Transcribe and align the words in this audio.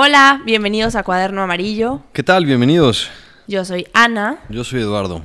Hola, 0.00 0.42
bienvenidos 0.44 0.94
a 0.94 1.02
Cuaderno 1.02 1.42
Amarillo. 1.42 2.02
¿Qué 2.12 2.22
tal? 2.22 2.46
Bienvenidos. 2.46 3.10
Yo 3.48 3.64
soy 3.64 3.88
Ana 3.92 4.38
Yo 4.48 4.62
soy 4.62 4.82
Eduardo. 4.82 5.22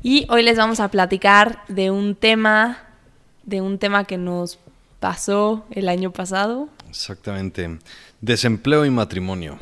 y 0.00 0.28
hoy 0.30 0.44
les 0.44 0.56
vamos 0.56 0.78
a 0.78 0.86
platicar 0.92 1.64
de 1.66 1.90
un 1.90 2.14
tema, 2.14 2.78
de 3.42 3.60
un 3.62 3.80
tema 3.80 4.04
que 4.04 4.16
nos 4.16 4.60
pasó 5.00 5.66
el 5.72 5.88
año 5.88 6.12
pasado. 6.12 6.68
Exactamente. 6.88 7.80
Desempleo 8.20 8.84
y 8.84 8.90
matrimonio. 8.90 9.58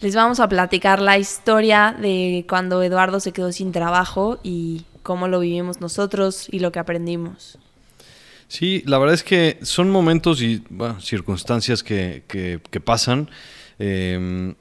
Les 0.00 0.14
vamos 0.14 0.38
a 0.38 0.46
platicar 0.46 1.00
la 1.00 1.16
historia 1.16 1.96
de 1.98 2.44
cuando 2.46 2.82
Eduardo 2.82 3.18
se 3.18 3.32
quedó 3.32 3.50
sin 3.50 3.72
trabajo 3.72 4.40
y 4.42 4.84
cómo 5.02 5.26
lo 5.26 5.40
vivimos 5.40 5.80
nosotros 5.80 6.48
y 6.50 6.58
lo 6.58 6.70
que 6.70 6.80
aprendimos. 6.80 7.58
Sí, 8.48 8.82
la 8.86 8.98
verdad 8.98 9.14
es 9.14 9.24
que 9.24 9.58
son 9.62 9.90
momentos 9.90 10.40
y 10.40 10.62
circunstancias 11.00 11.82
que, 11.82 12.22
que- 12.28 12.60
que 12.70 12.80
pasan. 12.80 13.28
Eh, 13.78 14.54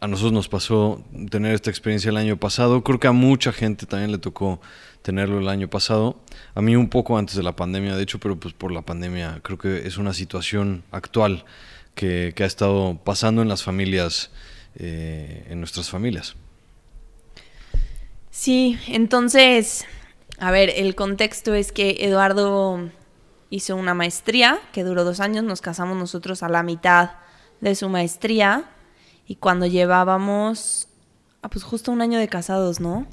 a 0.00 0.08
nosotros 0.08 0.32
nos 0.32 0.48
pasó 0.48 1.04
tener 1.30 1.54
esta 1.54 1.70
experiencia 1.70 2.08
el 2.10 2.16
año 2.16 2.36
pasado. 2.36 2.82
Creo 2.82 2.98
que 2.98 3.06
a 3.06 3.12
mucha 3.12 3.52
gente 3.52 3.86
también 3.86 4.10
le 4.10 4.18
tocó 4.18 4.60
tenerlo 5.02 5.38
el 5.38 5.48
año 5.48 5.68
pasado. 5.68 6.20
A 6.56 6.60
mí 6.60 6.74
un 6.74 6.88
poco 6.88 7.16
antes 7.18 7.36
de 7.36 7.44
la 7.44 7.54
pandemia, 7.54 7.94
de 7.94 8.02
hecho, 8.02 8.18
pero 8.18 8.34
pues 8.38 8.52
por 8.52 8.72
la 8.72 8.82
pandemia 8.82 9.38
creo 9.44 9.58
que 9.58 9.86
es 9.86 9.98
una 9.98 10.12
situación 10.12 10.82
actual 10.90 11.44
que, 11.94 12.32
que 12.34 12.42
ha 12.42 12.46
estado 12.46 12.98
pasando 13.04 13.42
en 13.42 13.48
las 13.48 13.62
familias, 13.62 14.32
eh, 14.74 15.46
en 15.50 15.60
nuestras 15.60 15.88
familias. 15.88 16.34
Sí, 18.32 18.78
entonces, 18.88 19.84
a 20.38 20.50
ver, 20.50 20.70
el 20.74 20.94
contexto 20.96 21.54
es 21.54 21.70
que 21.70 21.98
Eduardo 22.00 22.88
hizo 23.52 23.76
una 23.76 23.94
maestría 23.94 24.58
que 24.72 24.82
duró 24.82 25.04
dos 25.04 25.20
años, 25.20 25.44
nos 25.44 25.60
casamos 25.60 25.96
nosotros 25.96 26.42
a 26.42 26.48
la 26.48 26.62
mitad 26.62 27.10
de 27.60 27.74
su 27.74 27.88
maestría 27.88 28.64
y 29.26 29.36
cuando 29.36 29.66
llevábamos, 29.66 30.88
ah, 31.42 31.48
pues 31.50 31.62
justo 31.62 31.92
un 31.92 32.00
año 32.02 32.18
de 32.18 32.26
casados, 32.28 32.80
¿no? 32.80 33.06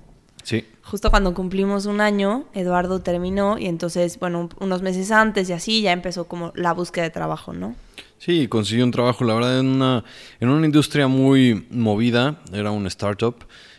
Sí. 0.43 0.65
Justo 0.83 1.11
cuando 1.11 1.33
cumplimos 1.33 1.85
un 1.85 2.01
año, 2.01 2.45
Eduardo 2.53 3.01
terminó 3.01 3.57
y 3.59 3.67
entonces, 3.67 4.17
bueno, 4.17 4.39
un- 4.39 4.49
unos 4.59 4.81
meses 4.81 5.11
antes 5.11 5.49
y 5.49 5.53
así 5.53 5.81
ya 5.81 5.91
empezó 5.91 6.27
como 6.27 6.51
la 6.55 6.73
búsqueda 6.73 7.03
de 7.03 7.09
trabajo, 7.11 7.53
¿no? 7.53 7.75
Sí, 8.17 8.47
consiguió 8.47 8.85
un 8.85 8.91
trabajo, 8.91 9.23
la 9.25 9.33
verdad, 9.35 9.59
en 9.59 9.67
una, 9.67 10.03
en 10.39 10.49
una 10.49 10.65
industria 10.65 11.07
muy 11.07 11.67
movida, 11.69 12.41
era 12.53 12.71
un 12.71 12.87
startup. 12.87 13.35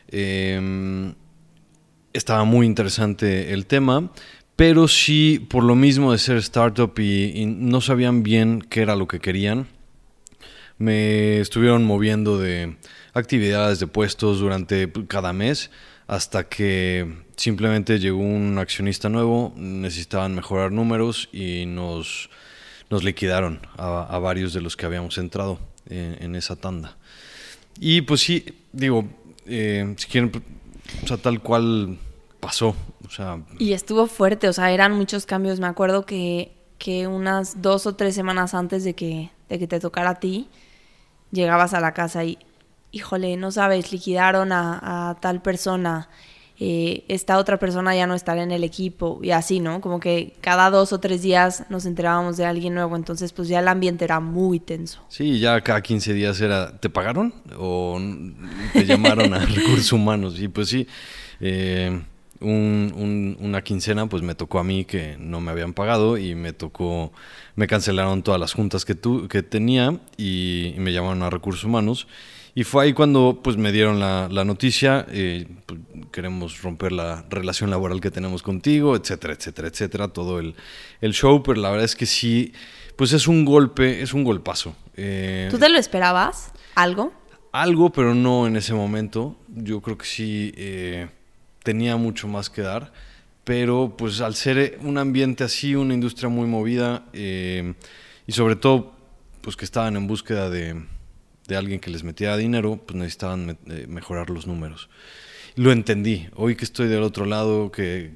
eh, 0.09 1.15
estaba 2.13 2.43
muy 2.45 2.67
interesante 2.67 3.53
el 3.53 3.67
tema, 3.67 4.11
pero 4.61 4.89
sí, 4.89 5.39
por 5.49 5.65
lo 5.65 5.75
mismo 5.75 6.13
de 6.13 6.19
ser 6.19 6.37
startup 6.37 6.93
y, 6.99 7.47
no 7.47 7.81
sabían 7.81 8.23
bien 8.23 8.61
qué 8.61 8.83
era 8.83 8.95
lo 8.95 9.09
que 9.09 9.19
querían, 9.19 9.69
me 10.77 11.41
estuvieron 11.41 11.87
moviendo 11.87 12.37
de 12.37 12.77
actividades, 13.15 13.81
de 13.81 13.87
puestos 13.87 14.39
durante 14.39 14.93
cada 15.09 15.33
mes, 15.33 15.71
hasta 16.07 16.47
que 16.51 17.11
simplemente 17.37 17.99
llegó 17.99 18.19
un 18.19 18.59
accionista 18.59 19.09
nuevo, 19.09 19.55
necesitaban 19.57 20.35
mejorar 20.35 20.73
números 20.73 21.31
y 21.33 21.65
nos, 21.65 22.29
nos 22.91 23.03
liquidaron 23.03 23.61
a, 23.79 24.19
varios 24.19 24.53
de 24.53 24.61
los 24.61 24.77
que 24.77 24.85
habíamos 24.85 25.17
entrado 25.17 25.59
en, 25.89 26.19
en 26.21 26.35
esa 26.35 26.55
tanda. 26.57 26.99
Y 27.81 28.03
pues 28.03 28.21
sí, 28.21 28.45
digo, 28.73 29.09
eh, 29.47 29.95
si 29.97 30.07
quieren, 30.07 30.31
o 31.03 31.07
sea, 31.07 31.17
tal 31.17 31.41
cual 31.41 31.97
pasó, 32.41 32.75
o 33.07 33.11
sea, 33.11 33.41
Y 33.59 33.73
estuvo 33.73 34.07
fuerte, 34.07 34.49
o 34.49 34.53
sea, 34.53 34.71
eran 34.71 34.93
muchos 34.93 35.27
cambios. 35.27 35.61
Me 35.61 35.67
acuerdo 35.67 36.07
que, 36.07 36.53
que 36.79 37.07
unas 37.07 37.63
dos 37.63 37.87
o 37.87 37.95
tres 37.95 38.15
semanas 38.15 38.55
antes 38.55 38.85
de 38.85 38.95
que, 38.95 39.31
de 39.49 39.59
que 39.59 39.67
te 39.67 39.81
tocara 39.81 40.11
a 40.11 40.15
ti, 40.21 40.49
llegabas 41.31 41.75
a 41.75 41.81
la 41.81 41.93
casa 41.93 42.25
y, 42.25 42.39
híjole, 42.93 43.37
no 43.37 43.53
sabes, 43.53 43.93
liquidaron 43.93 44.53
a, 44.53 45.11
a 45.11 45.21
tal 45.21 45.43
persona, 45.43 46.09
eh, 46.63 47.05
esta 47.09 47.39
otra 47.39 47.59
persona 47.59 47.97
ya 47.97 48.07
no 48.07 48.15
estará 48.15 48.43
en 48.43 48.51
el 48.51 48.65
equipo 48.65 49.19
y 49.23 49.31
así, 49.31 49.61
¿no? 49.61 49.81
Como 49.81 49.99
que 49.99 50.35
cada 50.43 50.69
dos 50.69 50.93
o 50.93 51.01
tres 51.01 51.23
días 51.23 51.65
nos 51.71 51.87
enterábamos 51.87 52.37
de 52.37 52.45
alguien 52.45 52.75
nuevo, 52.75 52.97
entonces 52.97 53.33
pues 53.33 53.49
ya 53.49 53.61
el 53.61 53.69
ambiente 53.69 54.05
era 54.05 54.21
muy 54.21 54.61
tenso. 54.61 55.01
Sí, 55.09 55.41
ya 55.41 55.59
cada 55.63 55.81
15 55.81 56.13
días 56.13 56.39
era, 56.43 56.79
¿te 56.79 56.91
pagaron? 56.91 57.33
¿O 57.59 57.99
te 58.75 58.85
llamaron 58.85 59.33
a 59.33 59.39
recursos 59.47 59.91
humanos? 59.91 60.39
Y 60.39 60.49
pues 60.49 60.69
sí, 60.69 60.87
eh, 61.41 62.03
un- 62.41 62.93
un- 62.97 63.37
una 63.41 63.63
quincena 63.63 64.07
pues 64.09 64.23
me 64.23 64.35
tocó 64.35 64.59
a 64.59 64.65
mí 64.65 64.85
que 64.85 65.17
no 65.19 65.41
me 65.41 65.51
habían 65.51 65.73
pagado 65.75 66.17
y 66.19 66.35
me 66.35 66.53
tocó, 66.53 67.13
me 67.57 67.67
cancelaron 67.67 68.23
todas 68.23 68.41
las 68.41 68.53
juntas 68.55 68.85
que, 68.85 68.95
tu, 68.95 69.29
que 69.29 69.43
tenía 69.43 69.99
y, 70.17 70.73
y 70.77 70.81
me 70.81 70.93
llamaron 70.93 71.23
a 71.23 71.31
recursos 71.31 71.65
humanos. 71.65 72.07
Y 72.53 72.65
fue 72.65 72.83
ahí 72.85 72.93
cuando 72.93 73.41
pues 73.45 73.57
me 73.57 73.71
dieron 73.71 74.01
la, 74.01 74.29
la 74.29 74.45
noticia, 74.45 75.07
eh, 75.11 75.47
pues, 75.67 75.79
queremos 76.11 76.63
romper 76.63 76.91
la 76.91 77.25
relación 77.31 77.71
laboral 77.71 78.01
que 78.01 78.11
tenemos 78.11 78.43
contigo, 78.43 78.97
etcétera, 78.97 79.35
etcétera, 79.35 79.69
etcétera, 79.69 80.09
todo 80.09 80.41
el, 80.41 80.57
el 81.01 81.13
show, 81.13 81.43
pero 81.45 81.61
la 81.61 81.71
verdad 81.71 81.85
es 81.85 81.95
que 81.95 82.07
sí, 82.07 82.53
pues 82.97 83.13
es 83.13 83.29
un 83.29 83.45
golpe, 83.45 84.03
es 84.03 84.13
un 84.15 84.25
golpazo. 84.25 84.75
Eh, 84.97 85.47
¿Tú 85.51 85.59
te 85.59 85.69
lo 85.69 85.79
esperabas? 85.79 86.53
¿Algo? 86.75 87.13
algo, 87.53 87.91
pero 87.91 88.15
no 88.15 88.47
en 88.47 88.57
ese 88.57 88.75
momento. 88.75 89.37
Yo 89.49 89.81
creo 89.81 89.97
que 89.99 90.07
sí 90.07 90.53
eh, 90.57 91.09
tenía 91.71 91.97
mucho 91.97 92.27
más 92.29 92.51
que 92.51 92.63
dar. 92.63 92.93
Pero 93.45 93.95
pues 93.97 94.21
al 94.21 94.35
ser 94.35 94.79
un 94.83 94.99
ambiente 94.99 95.45
así, 95.45 95.75
una 95.75 95.95
industria 95.95 96.29
muy 96.29 96.47
movida 96.47 97.05
eh, 97.13 97.75
y 98.27 98.33
sobre 98.33 98.55
todo 98.57 98.93
pues 99.41 99.57
que 99.57 99.65
estaban 99.65 99.97
en 99.97 100.07
búsqueda 100.07 100.51
de, 100.51 100.83
de 101.49 101.57
alguien 101.57 101.81
que 101.81 101.91
les 101.91 102.03
metiera 102.05 102.37
dinero, 102.37 102.77
pues 102.87 102.97
necesitaban 102.97 103.47
me- 103.47 103.57
eh, 103.75 103.87
mejorar 103.89 104.29
los 104.31 104.47
números. 104.47 104.89
Lo 105.57 105.73
entendí. 105.73 106.29
Hoy 106.37 106.55
que 106.55 106.65
estoy 106.65 106.89
del 106.89 107.03
otro 107.03 107.25
lado, 107.25 107.71
que, 107.73 108.13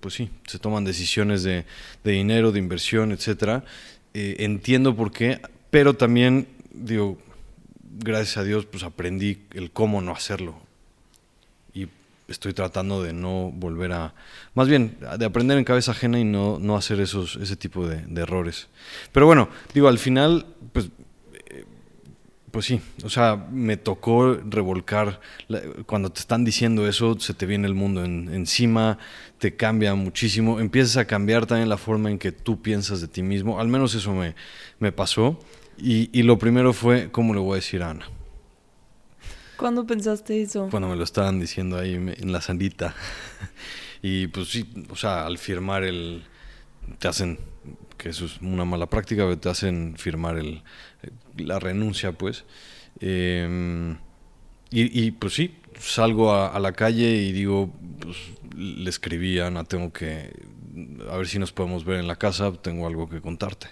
pues 0.00 0.14
sí, 0.14 0.30
se 0.46 0.58
toman 0.58 0.84
decisiones 0.84 1.42
de, 1.42 1.64
de 2.04 2.12
dinero, 2.12 2.50
de 2.52 2.58
inversión, 2.58 3.12
etcétera. 3.12 3.64
eh, 4.14 4.36
entiendo 4.40 4.96
por 4.96 5.12
qué, 5.12 5.40
pero 5.70 5.94
también 5.94 6.46
digo, 6.72 7.18
gracias 8.02 8.38
a 8.38 8.44
Dios, 8.44 8.64
pues 8.66 8.82
aprendí 8.82 9.42
el 9.54 9.70
cómo 9.70 10.00
no 10.00 10.12
hacerlo. 10.12 10.54
Estoy 12.30 12.54
tratando 12.54 13.02
de 13.02 13.12
no 13.12 13.50
volver 13.52 13.92
a. 13.92 14.14
Más 14.54 14.68
bien, 14.68 14.96
de 15.18 15.24
aprender 15.26 15.58
en 15.58 15.64
cabeza 15.64 15.90
ajena 15.90 16.18
y 16.18 16.24
no, 16.24 16.58
no 16.58 16.76
hacer 16.76 17.00
esos, 17.00 17.36
ese 17.36 17.56
tipo 17.56 17.86
de, 17.86 18.04
errores. 18.22 18.68
Pero 19.12 19.26
bueno, 19.26 19.48
digo, 19.74 19.88
al 19.88 19.98
final, 19.98 20.46
pues. 20.72 20.86
eh, 21.50 21.64
Pues 22.52 22.66
sí, 22.66 22.80
o 23.04 23.08
sea, 23.10 23.36
me 23.50 23.76
tocó 23.76 24.34
revolcar. 24.34 25.20
Cuando 25.86 26.10
te 26.10 26.20
están 26.20 26.44
diciendo 26.44 26.88
eso, 26.88 27.18
se 27.20 27.34
te 27.34 27.46
viene 27.46 27.66
el 27.68 27.74
mundo 27.74 28.04
en- 28.04 28.32
encima, 28.32 28.98
te 29.38 29.54
cambia 29.56 29.94
muchísimo. 29.94 30.58
Empiezas 30.60 30.96
a 30.96 31.04
cambiar 31.06 31.46
también 31.46 31.68
la 31.68 31.78
forma 31.78 32.10
en 32.10 32.18
que 32.18 32.32
tú 32.32 32.60
piensas 32.62 33.00
de 33.00 33.08
ti 33.08 33.22
mismo. 33.22 33.60
Al 33.60 33.68
menos 33.68 33.94
eso 33.94 34.12
me, 34.14 34.34
me 34.80 34.90
pasó. 34.92 35.38
Y, 35.78 36.10
y 36.18 36.22
lo 36.24 36.38
primero 36.38 36.72
fue, 36.72 37.10
¿cómo 37.10 37.34
le 37.34 37.40
voy 37.40 37.52
a 37.52 37.56
decir 37.56 37.82
a 37.82 37.90
Ana? 37.90 38.06
¿Cuándo 39.60 39.86
pensaste 39.86 40.40
eso? 40.40 40.68
Cuando 40.70 40.88
me 40.88 40.96
lo 40.96 41.04
estaban 41.04 41.38
diciendo 41.38 41.78
ahí 41.78 41.94
en 41.94 42.32
la 42.32 42.40
salita. 42.40 42.94
y 44.02 44.26
pues 44.28 44.48
sí, 44.48 44.66
o 44.88 44.96
sea, 44.96 45.26
al 45.26 45.36
firmar 45.36 45.84
el... 45.84 46.24
Te 46.98 47.08
hacen, 47.08 47.38
que 47.98 48.08
eso 48.08 48.24
es 48.24 48.40
una 48.40 48.64
mala 48.64 48.86
práctica, 48.86 49.24
pero 49.24 49.38
te 49.38 49.50
hacen 49.50 49.96
firmar 49.98 50.38
el, 50.38 50.62
la 51.36 51.58
renuncia, 51.58 52.12
pues. 52.12 52.44
Eh, 53.00 53.94
y, 54.70 55.06
y, 55.06 55.10
pues 55.10 55.34
sí, 55.34 55.54
salgo 55.78 56.32
a, 56.32 56.48
a 56.48 56.58
la 56.58 56.72
calle 56.72 57.16
y 57.16 57.32
digo, 57.32 57.70
pues 58.00 58.16
le 58.56 58.88
escribí 58.88 59.38
a 59.40 59.48
Ana, 59.48 59.64
tengo 59.64 59.92
que... 59.92 60.32
A 61.10 61.18
ver 61.18 61.28
si 61.28 61.38
nos 61.38 61.52
podemos 61.52 61.84
ver 61.84 62.00
en 62.00 62.06
la 62.06 62.16
casa, 62.16 62.50
tengo 62.52 62.86
algo 62.86 63.10
que 63.10 63.20
contarte. 63.20 63.68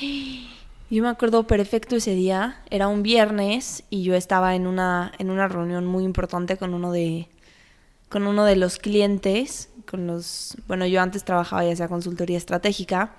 Yo 0.90 1.02
me 1.04 1.08
acuerdo 1.08 1.46
perfecto 1.46 1.96
ese 1.96 2.14
día, 2.14 2.62
era 2.68 2.88
un 2.88 3.02
viernes 3.04 3.84
y 3.90 4.02
yo 4.02 4.14
estaba 4.16 4.56
en 4.56 4.66
una, 4.66 5.12
en 5.18 5.30
una 5.30 5.46
reunión 5.46 5.86
muy 5.86 6.04
importante 6.04 6.56
con 6.56 6.74
uno 6.74 6.90
de 6.92 7.28
con 8.08 8.26
uno 8.26 8.44
de 8.44 8.56
los 8.56 8.78
clientes, 8.78 9.70
con 9.90 10.06
los, 10.06 10.56
bueno, 10.68 10.86
yo 10.86 11.00
antes 11.02 11.24
trabajaba 11.24 11.64
ya 11.64 11.76
sea 11.76 11.88
consultoría 11.88 12.38
estratégica 12.38 13.12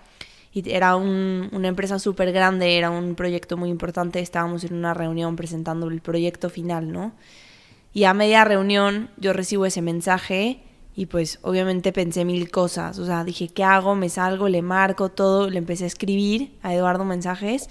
y 0.53 0.69
era 0.71 0.95
un- 0.97 1.49
una 1.53 1.69
empresa 1.69 1.99
súper 1.99 2.31
grande, 2.33 2.77
era 2.77 2.89
un 2.91 3.15
proyecto 3.15 3.57
muy 3.57 3.69
importante, 3.69 4.19
estábamos 4.21 4.63
en 4.65 4.75
una 4.75 4.93
reunión 4.93 5.35
presentando 5.37 5.87
el 5.89 6.01
proyecto 6.01 6.49
final, 6.49 6.91
¿no? 6.91 7.13
Y 7.93 8.05
a 8.05 8.13
media 8.13 8.45
reunión 8.45 9.09
yo 9.17 9.33
recibo 9.33 9.65
ese 9.65 9.81
mensaje 9.81 10.61
y 11.01 11.07
pues 11.07 11.39
obviamente 11.41 11.91
pensé 11.91 12.25
mil 12.25 12.51
cosas. 12.51 12.99
O 12.99 13.07
sea, 13.07 13.23
dije, 13.23 13.49
¿qué 13.49 13.63
hago? 13.63 13.95
Me 13.95 14.07
salgo, 14.07 14.47
le 14.49 14.61
marco 14.61 15.09
todo, 15.09 15.49
le 15.49 15.57
empecé 15.57 15.85
a 15.85 15.87
escribir 15.87 16.53
a 16.61 16.75
Eduardo 16.75 17.05
mensajes 17.05 17.69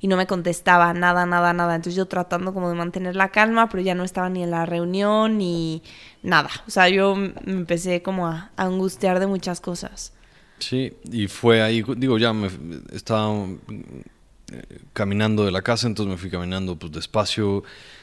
y 0.00 0.08
no 0.08 0.16
me 0.16 0.26
contestaba 0.26 0.92
nada, 0.92 1.24
nada, 1.24 1.52
nada. 1.52 1.76
Entonces 1.76 1.94
yo 1.94 2.06
tratando 2.06 2.52
como 2.52 2.68
de 2.68 2.74
mantener 2.74 3.14
la 3.14 3.28
calma, 3.28 3.68
pero 3.68 3.84
ya 3.84 3.94
no 3.94 4.02
estaba 4.02 4.28
ni 4.30 4.42
en 4.42 4.50
la 4.50 4.66
reunión 4.66 5.38
ni 5.38 5.84
nada. 6.24 6.50
O 6.66 6.72
sea, 6.72 6.88
yo 6.88 7.14
me 7.14 7.32
empecé 7.46 8.02
como 8.02 8.26
a, 8.26 8.50
angustiar 8.56 9.20
de 9.20 9.28
muchas 9.28 9.60
cosas. 9.60 10.12
Sí, 10.58 10.92
y 11.04 11.28
fue 11.28 11.62
ahí, 11.62 11.84
digo, 11.96 12.18
ya 12.18 12.32
me 12.32 12.48
estaba 12.92 13.46
caminando 14.92 15.44
de 15.44 15.52
la 15.52 15.62
casa, 15.62 15.86
entonces 15.86 16.10
me 16.10 16.18
fui 16.18 16.30
caminando 16.30 16.76
pues 16.76 16.90
despacio, 16.90 17.62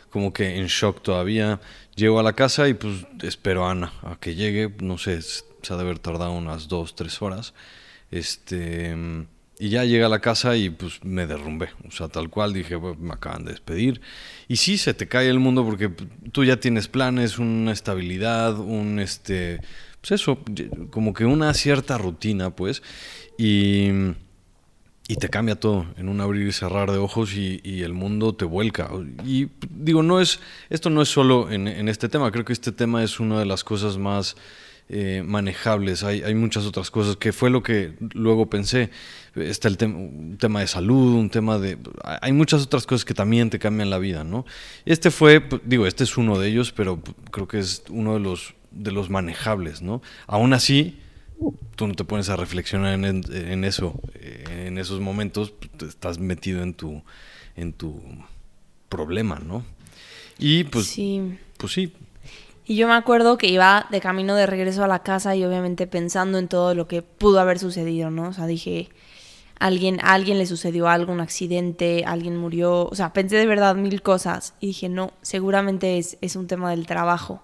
como 0.10 0.34
que 0.34 0.58
en 0.58 0.68
shock 0.68 1.02
todavía. 1.02 1.60
Llego 1.96 2.20
a 2.20 2.24
la 2.24 2.34
casa 2.34 2.68
y 2.68 2.74
pues 2.74 3.06
espero 3.24 3.66
a 3.66 3.72
Ana 3.72 3.94
a 4.04 4.18
que 4.20 4.36
llegue, 4.36 4.74
no 4.82 4.98
sé, 4.98 5.22
se 5.22 5.44
ha 5.70 5.76
de 5.76 5.82
haber 5.82 6.00
tardado 6.00 6.32
unas 6.32 6.68
dos, 6.68 6.96
tres 6.96 7.22
horas. 7.22 7.54
Este, 8.12 8.96
y 9.60 9.70
ya 9.70 9.84
llegué 9.84 10.06
a 10.06 10.10
la 10.10 10.22
casa 10.22 10.56
y 10.56 10.70
pues 10.70 11.04
me 11.04 11.28
derrumbé, 11.28 11.70
o 11.86 11.92
sea, 11.92 12.08
tal 12.08 12.30
cual 12.30 12.54
dije, 12.54 12.80
me 12.80 13.14
acaban 13.14 13.44
de 13.44 13.52
despedir. 13.52 14.00
Y 14.48 14.56
sí, 14.56 14.78
se 14.78 14.94
te 14.94 15.10
cae 15.10 15.30
el 15.30 15.40
mundo 15.40 15.66
porque 15.66 15.92
tú 16.32 16.46
ya 16.46 16.62
tienes 16.62 16.88
planes, 16.88 17.38
una 17.40 17.74
estabilidad, 17.74 18.58
un 18.58 19.00
este, 19.00 19.60
pues 20.00 20.22
eso, 20.22 20.40
como 20.92 21.14
que 21.14 21.26
una 21.26 21.54
cierta 21.54 21.98
rutina, 21.98 22.56
pues, 22.56 22.82
y 23.38 23.90
y 25.10 25.16
te 25.16 25.28
cambia 25.28 25.56
todo 25.56 25.88
en 25.98 26.08
un 26.08 26.22
abrir 26.22 26.48
y 26.48 26.52
cerrar 26.52 26.92
de 26.92 27.00
ojos 27.00 27.34
y, 27.34 27.82
el 27.82 27.94
mundo 27.94 28.36
te 28.36 28.46
vuelca. 28.46 28.92
Y 29.26 29.48
digo, 29.68 30.04
no 30.04 30.22
es, 30.22 30.40
esto 30.70 30.92
no 30.92 31.02
es 31.02 31.10
solo 31.10 31.50
en, 31.50 31.68
este 31.90 32.10
tema, 32.10 32.32
creo 32.32 32.46
que 32.46 32.54
este 32.54 32.72
tema 32.72 33.04
es 33.04 33.20
una 33.20 33.40
de 33.40 33.46
las 33.48 33.64
cosas 33.64 33.98
más 33.98 34.36
eh, 34.88 35.24
manejables. 35.26 36.04
Hay, 36.04 36.22
hay, 36.22 36.36
muchas 36.36 36.68
otras 36.68 36.92
cosas 36.92 37.16
que 37.16 37.34
fue 37.34 37.50
lo 37.50 37.64
que 37.64 37.96
luego 38.14 38.52
pensé. 38.52 38.92
Está 39.34 39.68
el 39.68 39.78
un 39.84 40.38
tema 40.40 40.60
de 40.60 40.68
salud, 40.68 41.16
un 41.16 41.32
tema 41.32 41.58
de... 41.58 41.80
Hay 42.22 42.32
muchas 42.32 42.62
otras 42.62 42.86
cosas 42.86 43.04
que 43.04 43.16
también 43.16 43.50
te 43.50 43.58
cambian 43.58 43.90
la 43.90 43.98
vida, 43.98 44.24
¿no? 44.24 44.46
Este 44.86 45.10
fue, 45.10 45.44
digo, 45.66 45.88
este 45.88 46.04
es 46.04 46.18
uno 46.18 46.38
de 46.38 46.50
ellos, 46.50 46.72
pero 46.72 47.02
creo 47.32 47.48
que 47.48 47.58
es 47.58 47.82
uno 47.90 48.14
de 48.14 48.20
los, 48.20 48.54
de 48.70 48.92
los 48.92 49.10
manejables, 49.10 49.82
¿no? 49.82 50.04
Aún 50.28 50.54
así 50.54 51.00
tú 51.76 51.88
no 51.88 51.94
te 51.94 52.04
pones 52.04 52.30
a 52.30 52.36
reflexionar 52.36 52.94
en, 52.94 53.64
eso, 53.64 54.00
eh, 54.16 54.66
en 54.68 54.78
esos 54.78 55.00
momentos 55.00 55.52
pues, 55.52 55.90
estás 55.90 56.20
metido 56.20 56.62
en 56.62 56.74
tu, 56.74 57.02
en 57.56 57.74
tu 57.74 58.02
problema, 58.90 59.40
¿no? 59.40 59.64
Y 60.38 60.66
pues 60.66 60.88
sí. 60.88 61.38
pues 61.58 61.74
sí. 61.74 61.94
Y 62.66 62.76
yo 62.76 62.88
me 62.88 62.94
acuerdo 62.94 63.38
que 63.38 63.48
iba 63.48 63.88
de 63.90 64.00
camino 64.00 64.36
de 64.36 64.46
regreso 64.46 64.84
a 64.84 64.88
la 64.88 65.04
casa 65.04 65.36
y 65.36 65.44
obviamente 65.44 65.88
pensando 65.88 66.38
en 66.38 66.48
todo 66.48 66.76
lo 66.76 66.88
que 66.88 67.02
pudo 67.02 67.40
haber 67.40 67.60
sucedido, 67.60 68.12
¿no? 68.12 68.30
O 68.30 68.34
sea, 68.34 68.46
dije, 68.46 68.90
alguien, 69.58 70.00
a 70.02 70.14
alguien 70.14 70.38
le 70.38 70.46
sucedió 70.46 70.88
algo, 70.88 71.12
un 71.12 71.20
accidente, 71.20 72.04
alguien 72.06 72.38
murió, 72.38 72.86
o 72.86 72.96
sea, 72.96 73.12
pensé 73.12 73.38
de 73.38 73.46
verdad 73.46 73.76
mil 73.76 74.02
cosas 74.02 74.54
y 74.60 74.68
dije, 74.68 74.88
no, 74.88 75.14
seguramente 75.22 75.98
es, 75.98 76.18
es 76.22 76.36
un 76.36 76.48
tema 76.48 76.70
del 76.72 76.86
trabajo. 76.86 77.44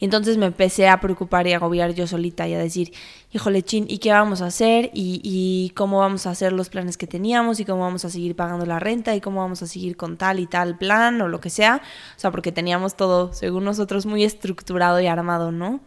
Y 0.00 0.04
entonces 0.04 0.36
me 0.36 0.46
empecé 0.46 0.88
a 0.88 1.00
preocupar 1.00 1.46
y 1.48 1.52
a 1.52 1.56
agobiar 1.56 1.92
yo 1.92 2.06
solita 2.06 2.46
y 2.46 2.54
a 2.54 2.58
decir, 2.58 2.92
híjole, 3.32 3.62
chin, 3.62 3.84
¿y 3.88 3.98
qué 3.98 4.12
vamos 4.12 4.42
a 4.42 4.46
hacer? 4.46 4.90
¿Y, 4.94 5.20
¿Y, 5.24 5.70
cómo 5.70 5.98
vamos 5.98 6.26
a 6.26 6.30
hacer 6.30 6.52
los 6.52 6.68
planes 6.68 6.96
que 6.96 7.08
teníamos? 7.08 7.58
¿Y 7.58 7.64
cómo 7.64 7.82
vamos 7.82 8.04
a 8.04 8.10
seguir 8.10 8.36
pagando 8.36 8.64
la 8.64 8.78
renta? 8.78 9.16
¿Y 9.16 9.20
cómo 9.20 9.40
vamos 9.40 9.62
a 9.62 9.66
seguir 9.66 9.96
con 9.96 10.16
tal 10.16 10.38
y 10.38 10.46
tal 10.46 10.78
plan 10.78 11.20
o 11.20 11.26
lo 11.26 11.40
que 11.40 11.50
sea? 11.50 11.82
O 12.16 12.20
sea, 12.20 12.30
porque 12.30 12.52
teníamos 12.52 12.96
todo, 12.96 13.32
según 13.32 13.64
nosotros, 13.64 14.06
muy 14.06 14.22
estructurado 14.22 15.00
y 15.00 15.08
armado, 15.08 15.50
¿no? 15.50 15.80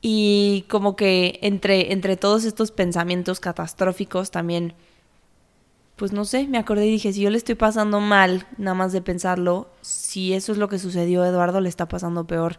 Y 0.00 0.64
como 0.68 0.94
que 0.94 1.40
entre, 1.42 1.92
entre 1.92 2.16
todos 2.16 2.44
estos 2.44 2.70
pensamientos 2.70 3.40
catastróficos 3.40 4.30
también, 4.30 4.74
pues 5.96 6.12
no 6.12 6.24
sé, 6.24 6.46
me 6.46 6.58
acordé 6.58 6.86
y 6.86 6.92
dije, 6.92 7.12
si 7.12 7.22
yo 7.22 7.30
le 7.30 7.36
estoy 7.36 7.56
pasando 7.56 7.98
mal, 7.98 8.46
nada 8.58 8.76
más 8.76 8.92
de 8.92 9.02
pensarlo, 9.02 9.68
si 9.80 10.34
eso 10.34 10.52
es 10.52 10.58
lo 10.58 10.68
que 10.68 10.78
sucedió, 10.78 11.24
Eduardo 11.24 11.60
le 11.60 11.68
está 11.68 11.88
pasando 11.88 12.24
peor. 12.24 12.58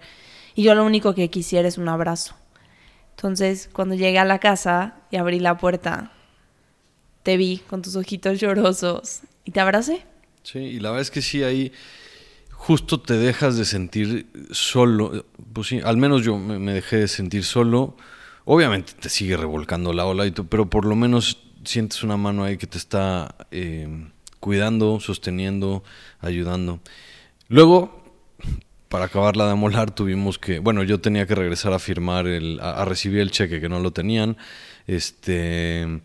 Y 0.56 0.64
yo 0.64 0.76
lo 0.76 0.86
único 0.86 1.14
que 1.14 1.30
quisiera 1.30 1.68
es 1.68 1.78
un 1.78 1.90
abrazo. 1.90 2.36
Entonces, 3.16 3.70
cuando 3.74 3.96
llegué 3.96 4.18
a 4.18 4.26
la 4.26 4.40
casa 4.40 4.96
y 5.12 5.18
abrí 5.18 5.40
la 5.40 5.58
puerta, 5.58 6.14
te 7.24 7.38
vi 7.38 7.58
con 7.58 7.82
tus 7.82 7.96
ojitos 7.96 8.40
llorosos 8.40 9.22
y 9.44 9.52
te 9.52 9.60
abracé. 9.60 10.06
Sí, 10.44 10.60
y 10.60 10.80
la 10.80 10.92
verdad 10.92 11.02
es 11.02 11.12
que 11.12 11.22
sí, 11.22 11.44
ahí 11.44 11.74
justo 12.52 13.02
te 13.02 13.16
dejas 13.16 13.58
de 13.58 13.66
sentir 13.66 14.28
solo. 14.52 15.26
Pues 15.54 15.68
sí, 15.68 15.82
al 15.84 15.98
menos 15.98 16.24
yo 16.24 16.38
me, 16.38 16.74
dejé 16.74 16.98
de 16.98 17.08
sentir 17.08 17.44
solo. 17.44 17.98
Obviamente 18.46 18.94
te 19.00 19.10
sigue 19.10 19.38
revolcando 19.38 19.94
la 19.94 20.06
ola, 20.06 20.26
y 20.26 20.32
pero 20.32 20.70
por 20.70 20.86
lo 20.86 20.96
menos 20.96 21.40
sientes 21.66 22.04
una 22.04 22.18
mano 22.18 22.44
ahí 22.44 22.58
que 22.58 22.68
te 22.68 22.78
está 22.78 23.36
eh, 23.52 24.08
cuidando, 24.40 25.00
sosteniendo, 25.00 25.84
ayudando. 26.20 26.80
Luego 27.48 28.09
para 28.90 29.06
acabarla 29.06 29.48
de 29.48 29.56
molar 29.56 29.92
tuvimos 29.92 30.40
que, 30.40 30.60
bueno, 30.60 30.84
yo 30.84 31.00
tenía 31.00 31.28
que 31.28 31.36
regresar 31.36 31.74
a 31.74 31.80
firmar, 31.80 32.28
el, 32.28 32.60
a, 32.60 32.84
recibir 32.86 33.22
el 33.22 33.32
cheque 33.32 33.62
que 33.62 33.70
no 33.70 33.80
lo 33.80 33.92
tenían, 33.92 34.36
este, 34.88 36.02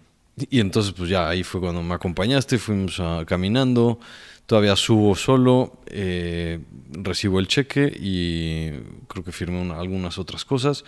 y 0.50 0.60
entonces 0.60 0.92
pues 0.92 1.08
ya 1.08 1.28
ahí 1.28 1.42
fue 1.42 1.62
cuando 1.62 1.82
me 1.82 1.94
acompañaste, 1.94 2.58
fuimos 2.58 3.00
caminando, 3.26 3.98
todavía 4.44 4.76
subo 4.76 5.16
solo, 5.16 5.78
eh, 5.86 6.60
recibo 6.90 7.40
el 7.40 7.48
cheque 7.48 7.90
y 7.98 8.70
creo 9.08 9.24
que 9.24 9.32
firmé 9.32 9.72
algunas 9.72 10.18
otras 10.18 10.44
cosas, 10.44 10.84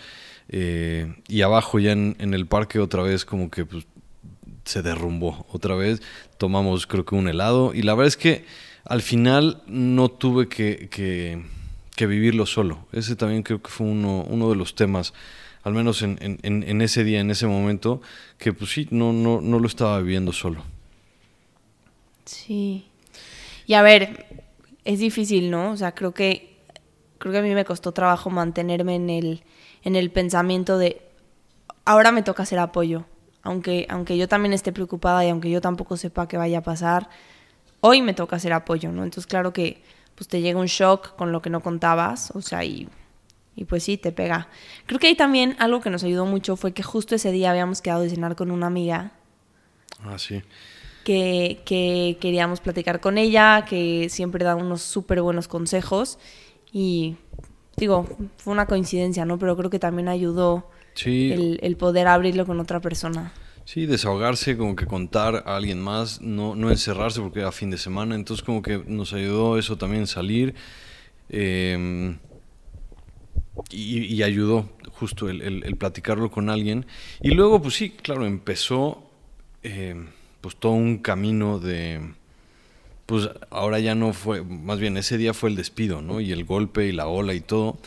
eh, 0.49 1.15
y 1.27 1.41
abajo 1.41 1.79
ya 1.79 1.93
en, 1.93 2.15
el 2.19 2.45
parque 2.45 2.77
otra 2.79 3.01
vez 3.01 3.25
como 3.25 3.49
que 3.49 3.65
pues, 3.65 3.87
se 4.65 4.83
derrumbó, 4.83 5.47
otra 5.51 5.73
vez 5.73 6.03
tomamos 6.37 6.85
creo 6.85 7.05
que 7.05 7.15
un 7.15 7.27
helado, 7.27 7.73
y 7.73 7.81
la 7.81 7.95
verdad 7.95 8.09
es 8.09 8.17
que 8.17 8.45
al 8.85 9.01
final 9.01 9.63
no 9.65 10.09
tuve 10.09 10.47
que 10.47 10.89
que 10.89 11.56
vivirlo 12.05 12.45
solo. 12.45 12.85
Ese 12.91 13.15
también 13.15 13.43
creo 13.43 13.61
que 13.61 13.69
fue 13.69 13.87
uno, 13.87 14.23
uno 14.29 14.49
de 14.49 14.55
los 14.55 14.75
temas, 14.75 15.13
al 15.63 15.73
menos 15.73 16.01
en, 16.01 16.17
en, 16.21 16.81
ese 16.81 17.03
día, 17.03 17.19
en 17.19 17.31
ese 17.31 17.47
momento, 17.47 18.01
que 18.37 18.53
pues 18.53 18.71
sí, 18.71 18.87
no, 18.91 19.13
no, 19.13 19.41
no 19.41 19.59
lo 19.59 19.67
estaba 19.67 19.99
viviendo 19.99 20.31
solo. 20.31 20.63
Sí. 22.25 22.85
Y 23.65 23.73
a 23.73 23.81
ver, 23.81 24.43
es 24.85 24.99
difícil, 24.99 25.49
¿no? 25.49 25.71
O 25.71 25.77
sea, 25.77 25.93
creo 25.93 26.13
que 26.13 26.57
creo 27.17 27.31
que 27.31 27.39
a 27.39 27.41
mí 27.41 27.53
me 27.53 27.65
costó 27.65 27.91
trabajo 27.91 28.29
mantenerme 28.29 28.95
en 28.95 29.09
el, 29.09 29.43
en 29.83 29.95
el 29.95 30.11
pensamiento 30.11 30.77
de 30.77 31.01
ahora 31.85 32.11
me 32.11 32.23
toca 32.23 32.43
hacer 32.43 32.59
apoyo. 32.59 33.05
Aunque, 33.43 33.87
aunque 33.89 34.17
yo 34.17 34.27
también 34.27 34.51
esté 34.53 34.73
preocupada 34.73 35.23
y 35.23 35.29
aunque 35.29 35.49
yo 35.49 35.61
tampoco 35.61 35.95
sepa 35.95 36.27
qué 36.27 36.37
vaya 36.37 36.59
a 36.59 36.63
pasar, 36.63 37.09
hoy 37.79 38.01
me 38.01 38.13
toca 38.13 38.35
hacer 38.35 38.51
apoyo, 38.51 38.91
¿no? 38.91 39.03
Entonces, 39.03 39.25
claro 39.25 39.53
que 39.53 39.81
pues 40.17 40.27
te 40.27 40.41
llega 40.41 40.59
un 40.59 40.65
shock 40.65 41.15
con 41.15 41.31
lo 41.31 41.43
que 41.43 41.51
no 41.51 41.61
contabas, 41.61 42.31
o 42.31 42.41
sea, 42.41 42.65
y, 42.65 42.89
y 43.55 43.65
pues 43.65 43.83
sí, 43.83 43.97
te 43.97 44.11
pega. 44.11 44.49
Creo 44.87 44.99
que 44.99 45.05
ahí 45.05 45.15
también 45.15 45.55
algo 45.59 45.79
que 45.79 45.91
nos 45.91 46.03
ayudó 46.03 46.25
mucho 46.25 46.55
fue 46.55 46.73
que 46.73 46.81
justo 46.81 47.13
ese 47.13 47.31
día 47.31 47.51
habíamos 47.51 47.83
quedado 47.83 48.01
de 48.01 48.09
cenar 48.09 48.35
con 48.35 48.49
una 48.49 48.65
amiga. 48.65 49.11
Ah, 50.03 50.17
sí. 50.17 50.41
Que, 51.03 51.61
que 51.65 52.17
queríamos 52.19 52.61
platicar 52.61 52.99
con 52.99 53.19
ella, 53.19 53.65
que 53.69 54.09
siempre 54.09 54.43
da 54.43 54.55
unos 54.55 54.81
súper 54.81 55.21
buenos 55.21 55.47
consejos. 55.47 56.17
Y 56.73 57.17
digo, 57.75 58.07
fue 58.37 58.53
una 58.53 58.65
coincidencia, 58.65 59.23
¿no? 59.23 59.37
Pero 59.37 59.55
creo 59.55 59.69
que 59.69 59.79
también 59.79 60.07
ayudó 60.07 60.67
el, 61.05 61.59
el 61.61 61.77
poder 61.77 62.07
abrirlo 62.07 62.47
con 62.47 62.59
otra 62.59 62.81
persona. 62.81 63.33
Sí, 63.67 63.85
desahogarse, 63.85 64.55
como 64.55 64.77
que 64.77 64.85
contar 64.85 65.43
a 65.45 65.57
alguien 65.57 65.81
más, 65.81 66.21
no, 66.21 66.55
no 66.55 66.71
encerrarse 66.71 67.19
porque 67.19 67.41
era 67.41 67.51
fin 67.51 67.69
de 67.69 67.77
semana, 67.77 68.15
entonces 68.15 68.41
como 68.41 68.61
que 68.61 68.81
nos 68.87 69.11
ayudó 69.11 69.57
eso 69.57 69.77
también 69.77 70.07
salir 70.07 70.55
em, 71.27 72.17
y, 73.69 74.23
ayudó 74.23 74.69
justo 74.93 75.27
el, 75.27 75.75
platicarlo 75.75 76.31
con 76.31 76.49
alguien. 76.49 76.85
Y 77.21 77.31
luego, 77.31 77.61
pues 77.61 77.75
sí, 77.75 77.89
claro, 77.89 78.25
empezó 78.25 79.03
em, 79.63 80.07
pues 80.39 80.55
todo 80.55 80.71
un 80.71 80.99
camino 80.99 81.59
de, 81.59 82.13
pues 83.05 83.29
ahora 83.49 83.79
ya 83.79 83.95
no 83.95 84.13
fue, 84.13 84.45
más 84.45 84.79
bien 84.79 84.95
ese 84.95 85.17
día 85.17 85.33
fue 85.33 85.49
el 85.49 85.57
despido, 85.57 86.01
¿no? 86.01 86.21
Y 86.21 86.31
el 86.31 86.45
golpe 86.45 86.85
y 86.87 86.93
la 86.93 87.07
ola 87.07 87.33
y 87.33 87.41
todo. 87.41 87.77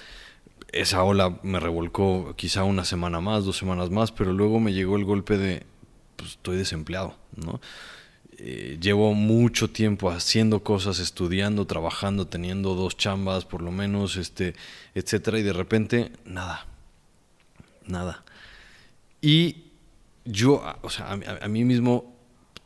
Esa 0.73 1.03
ola 1.05 1.39
me 1.43 1.59
revolcó 1.59 2.35
quizá 2.37 2.65
una 2.65 2.85
semana 2.85 3.21
más, 3.23 3.47
dos 3.47 3.57
semanas 3.57 3.89
más, 3.89 4.13
pero 4.13 4.35
luego 4.35 4.61
me 4.61 4.75
llegó 4.75 4.97
el 4.97 5.05
golpe 5.05 5.37
de, 5.39 5.70
pues 6.21 6.33
estoy 6.33 6.59
desempleado, 6.59 7.17
¿no? 7.35 7.61
Eh, 8.43 8.79
llevo 8.81 9.13
mucho 9.13 9.69
tiempo 9.69 10.11
haciendo 10.11 10.63
cosas, 10.63 10.99
estudiando, 10.99 11.67
trabajando, 11.67 12.27
teniendo 12.27 12.75
dos 12.75 12.97
chambas 12.97 13.45
por 13.45 13.61
lo 13.61 13.71
menos, 13.71 14.17
este, 14.17 14.55
etcétera, 14.95 15.39
y 15.39 15.43
de 15.43 15.53
repente 15.53 16.13
nada, 16.25 16.67
nada. 17.87 18.25
Y 19.21 19.65
yo, 20.25 20.63
o 20.83 20.91
sea, 20.91 21.13
a, 21.13 21.49
mí 21.49 21.65
mismo 21.65 22.15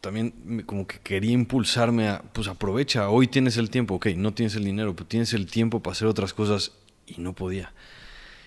también 0.01 0.63
como 0.67 0.87
que 0.87 0.99
quería 0.99 1.33
impulsarme 1.33 2.09
a, 2.09 2.23
pues 2.23 2.47
aprovecha, 2.47 3.09
hoy 3.09 3.27
tienes 3.27 3.57
el 3.57 3.71
tiempo, 3.71 3.95
ok, 3.95 4.07
no 4.17 4.33
tienes 4.33 4.55
el 4.55 4.65
dinero, 4.65 4.95
pero 4.95 5.09
tienes 5.09 5.33
el 5.33 5.47
tiempo 5.47 5.81
para 5.81 5.93
hacer 5.93 6.07
otras 6.07 6.35
cosas 6.35 6.73
y 7.07 7.21
no 7.21 7.33
podía. 7.33 7.73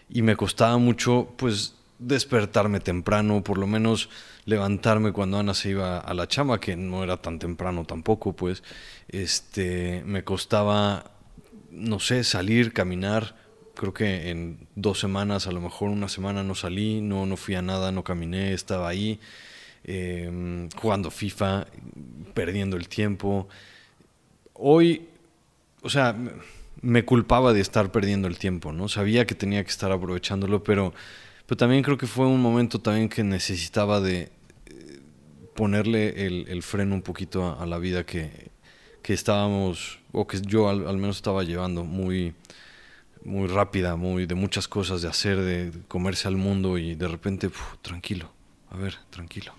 Y 0.09 0.21
me 0.21 0.35
costaba 0.37 0.77
mucho, 0.77 1.33
pues, 1.37 1.76
despertarme 1.99 2.79
temprano, 2.79 3.43
por 3.43 3.57
lo 3.57 3.67
menos 3.67 4.09
levantarme 4.45 5.11
cuando 5.11 5.39
Ana 5.39 5.53
se 5.53 5.69
iba 5.69 5.99
a 5.99 6.13
la 6.13 6.27
chama, 6.27 6.59
que 6.59 6.75
no 6.75 7.03
era 7.03 7.17
tan 7.17 7.39
temprano 7.39 7.85
tampoco, 7.85 8.33
pues, 8.33 8.63
este, 9.07 10.03
me 10.05 10.23
costaba, 10.23 11.11
no 11.71 11.99
sé, 11.99 12.23
salir, 12.23 12.73
caminar. 12.73 13.35
Creo 13.75 13.93
que 13.93 14.29
en 14.29 14.67
dos 14.75 14.99
semanas, 14.99 15.47
a 15.47 15.51
lo 15.51 15.61
mejor 15.61 15.89
una 15.89 16.09
semana 16.09 16.43
no 16.43 16.55
salí, 16.55 17.01
no, 17.01 17.25
no 17.25 17.37
fui 17.37 17.55
a 17.55 17.61
nada, 17.61 17.91
no 17.91 18.03
caminé, 18.03 18.53
estaba 18.53 18.89
ahí. 18.89 19.19
Em, 19.83 20.69
jugando 20.71 21.09
FIFA, 21.09 21.65
perdiendo 22.33 22.75
el 22.75 22.89
tiempo. 22.89 23.47
Hoy, 24.53 25.07
o 25.81 25.89
sea, 25.89 26.13
me 26.81 27.05
culpaba 27.05 27.53
de 27.53 27.61
estar 27.61 27.89
perdiendo 27.91 28.27
el 28.27 28.37
tiempo, 28.37 28.73
¿no? 28.73 28.89
Sabía 28.89 29.25
que 29.25 29.33
tenía 29.33 29.63
que 29.63 29.69
estar 29.69 29.91
aprovechándolo, 29.91 30.63
pero, 30.63 30.93
pero 31.47 31.57
también 31.57 31.81
creo 31.81 31.97
que 31.97 32.07
fue 32.07 32.27
un 32.27 32.41
momento 32.41 32.79
también 32.79 33.07
que 33.07 33.23
necesitaba 33.23 34.01
de 34.01 34.29
eh, 34.65 34.99
ponerle 35.55 36.27
el, 36.27 36.61
freno 36.61 36.93
un 36.93 37.01
poquito 37.01 37.57
a, 37.57 37.65
la 37.65 37.77
vida 37.77 38.05
que, 38.05 38.51
que, 39.01 39.13
estábamos, 39.13 39.99
o 40.11 40.27
que 40.27 40.41
yo 40.41 40.67
al, 40.67 40.97
menos 40.97 41.15
estaba 41.15 41.43
llevando, 41.43 41.85
muy, 41.85 42.35
muy 43.23 43.47
rápida, 43.47 43.95
muy 43.95 44.25
de 44.25 44.35
muchas 44.35 44.67
cosas 44.67 45.01
de 45.01 45.07
hacer, 45.07 45.39
de, 45.39 45.71
comerse 45.87 46.27
al 46.27 46.35
mundo 46.35 46.77
y 46.77 46.95
de 46.95 47.07
repente, 47.07 47.49
tranquilo, 47.81 48.29
a 48.69 48.75
ver, 48.75 48.95
tranquilo. 49.09 49.53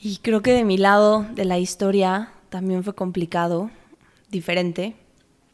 Y 0.00 0.18
creo 0.18 0.42
que 0.42 0.52
de 0.52 0.62
mi 0.62 0.78
lado 0.78 1.26
de 1.34 1.44
la 1.44 1.58
historia 1.58 2.30
también 2.50 2.84
fue 2.84 2.94
complicado, 2.94 3.72
diferente, 4.30 4.94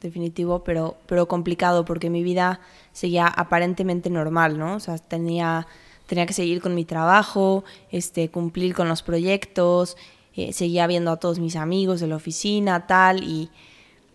definitivo, 0.03 0.65
pero, 0.65 0.99
pero 1.07 1.29
complicado 1.29 1.87
porque 1.87 2.11
mi 2.11 2.23
vida 2.23 2.61
seguía 2.93 3.27
aparentemente 3.27 4.11
normal, 4.11 4.59
¿no? 4.59 4.77
O 4.77 4.81
sea, 4.81 4.99
tenía, 4.99 5.67
tenía 6.07 6.27
que 6.27 6.33
seguir 6.33 6.61
con 6.61 6.75
mi 6.75 6.85
trabajo, 6.85 7.65
este, 7.91 8.31
cumplir 8.31 8.75
con 8.75 8.89
los 8.89 9.03
proyectos, 9.03 9.97
eh, 10.35 10.53
seguía 10.53 10.87
viendo 10.87 11.11
a 11.11 11.17
todos 11.17 11.39
mis 11.39 11.57
amigos 11.57 12.01
de 12.01 12.07
la 12.07 12.17
oficina, 12.17 12.87
tal, 12.87 13.23
y 13.25 13.51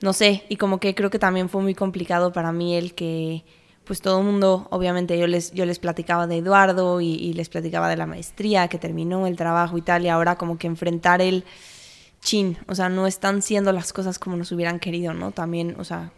no 0.01 0.13
sé, 0.13 0.43
y 0.49 0.57
como 0.57 0.79
que 0.79 0.95
creo 0.95 1.09
que 1.09 1.19
también 1.19 1.49
fue 1.49 1.61
muy 1.61 1.75
complicado 1.75 2.31
para 2.31 2.51
mí 2.51 2.75
el 2.75 2.93
que, 2.93 3.43
pues 3.83 4.01
todo 4.01 4.19
el 4.19 4.25
mundo, 4.25 4.67
obviamente 4.71 5.17
yo 5.17 5.27
les, 5.27 5.51
yo 5.53 5.65
les 5.65 5.79
platicaba 5.79 6.27
de 6.27 6.37
Eduardo 6.37 7.01
y, 7.01 7.13
y 7.13 7.33
les 7.33 7.49
platicaba 7.49 7.89
de 7.89 7.97
la 7.97 8.05
maestría, 8.05 8.67
que 8.67 8.77
terminó 8.77 9.27
el 9.27 9.35
trabajo 9.35 9.77
y 9.77 9.81
tal, 9.81 10.05
y 10.05 10.09
ahora 10.09 10.35
como 10.35 10.57
que 10.57 10.67
enfrentar 10.67 11.21
el 11.21 11.45
chin, 12.21 12.57
o 12.67 12.75
sea, 12.75 12.89
no 12.89 13.07
están 13.07 13.41
siendo 13.41 13.71
las 13.71 13.93
cosas 13.93 14.19
como 14.19 14.37
nos 14.37 14.51
hubieran 14.51 14.79
querido, 14.79 15.13
¿no? 15.13 15.31
También, 15.31 15.75
o 15.79 15.83
sea, 15.83 16.11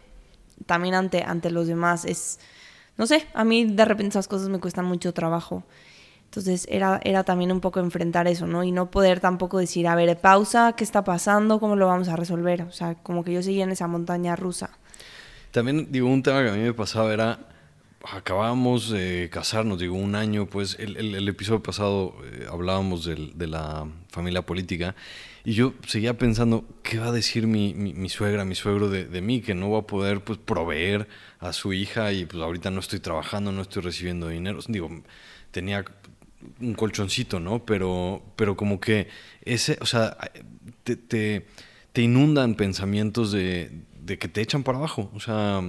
también 0.66 0.94
ante, 0.94 1.22
ante 1.22 1.50
los 1.50 1.66
demás 1.66 2.04
es, 2.04 2.38
no 2.96 3.06
sé, 3.06 3.26
a 3.34 3.44
mí 3.44 3.64
de 3.64 3.84
repente 3.84 4.10
esas 4.10 4.28
cosas 4.28 4.48
me 4.48 4.60
cuestan 4.60 4.84
mucho 4.84 5.12
trabajo. 5.12 5.64
Entonces 6.24 6.66
era, 6.70 7.00
era 7.02 7.24
también 7.24 7.50
un 7.50 7.60
poco 7.60 7.80
enfrentar 7.80 8.28
eso, 8.28 8.46
¿no? 8.46 8.62
Y 8.62 8.70
no 8.70 8.90
poder 8.90 9.18
tampoco 9.18 9.58
decir, 9.58 9.88
a 9.88 9.96
ver, 9.96 10.16
pausa, 10.20 10.74
¿qué 10.76 10.84
está 10.84 11.02
pasando? 11.02 11.58
¿Cómo 11.58 11.74
lo 11.74 11.88
vamos 11.88 12.08
a 12.08 12.14
resolver? 12.14 12.62
O 12.62 12.72
sea, 12.72 12.94
como 12.94 13.24
que 13.24 13.32
yo 13.32 13.42
seguía 13.42 13.64
en 13.64 13.72
esa 13.72 13.88
montaña 13.88 14.36
rusa. 14.36 14.70
También, 15.50 15.90
digo, 15.90 16.08
un 16.08 16.22
tema 16.22 16.44
que 16.44 16.50
a 16.50 16.52
mí 16.52 16.60
me 16.60 16.72
pasaba 16.72 17.12
era, 17.12 17.40
acabábamos 18.12 18.90
de 18.90 19.28
casarnos, 19.32 19.80
digo, 19.80 19.96
un 19.96 20.14
año, 20.14 20.46
pues 20.46 20.76
el, 20.78 20.96
el, 20.96 21.28
episodio 21.28 21.64
pasado 21.64 22.14
eh, 22.24 22.46
hablábamos 22.48 23.04
de 23.04 23.46
la 23.48 23.88
familia 24.10 24.42
política 24.42 24.94
y 25.44 25.54
yo 25.54 25.74
seguía 25.86 26.18
pensando, 26.18 26.66
¿qué 26.82 26.98
va 26.98 27.06
a 27.06 27.12
decir 27.12 27.46
mi, 27.46 27.74
mi, 27.74 28.08
suegra, 28.08 28.44
mi 28.44 28.54
suegro 28.54 28.88
de, 28.88 29.06
de, 29.06 29.20
mí? 29.20 29.40
Que 29.40 29.54
no 29.54 29.70
va 29.70 29.80
a 29.80 29.86
poder 29.86 30.22
pues, 30.22 30.38
proveer 30.38 31.08
a 31.38 31.52
su 31.52 31.72
hija 31.72 32.12
y 32.12 32.26
pues 32.26 32.42
ahorita 32.42 32.70
no 32.70 32.80
estoy 32.80 33.00
trabajando, 33.00 33.52
no 33.52 33.62
estoy 33.62 33.82
recibiendo 33.82 34.28
dinero. 34.28 34.60
Digo, 34.68 34.90
tenía 35.50 35.84
un 36.60 36.74
colchoncito, 36.74 37.40
¿no? 37.40 37.64
Pero, 37.64 38.22
pero 38.36 38.56
como 38.56 38.80
que 38.80 39.08
ese, 39.42 39.78
o 39.80 39.86
sea, 39.86 40.16
te, 40.84 40.96
te, 40.96 41.46
te 41.92 42.02
inundan 42.02 42.54
pensamientos 42.54 43.32
de, 43.32 43.70
de 44.10 44.18
que 44.18 44.26
te 44.26 44.40
echan 44.40 44.64
para 44.64 44.78
abajo. 44.78 45.08
O 45.14 45.20
sea, 45.20 45.62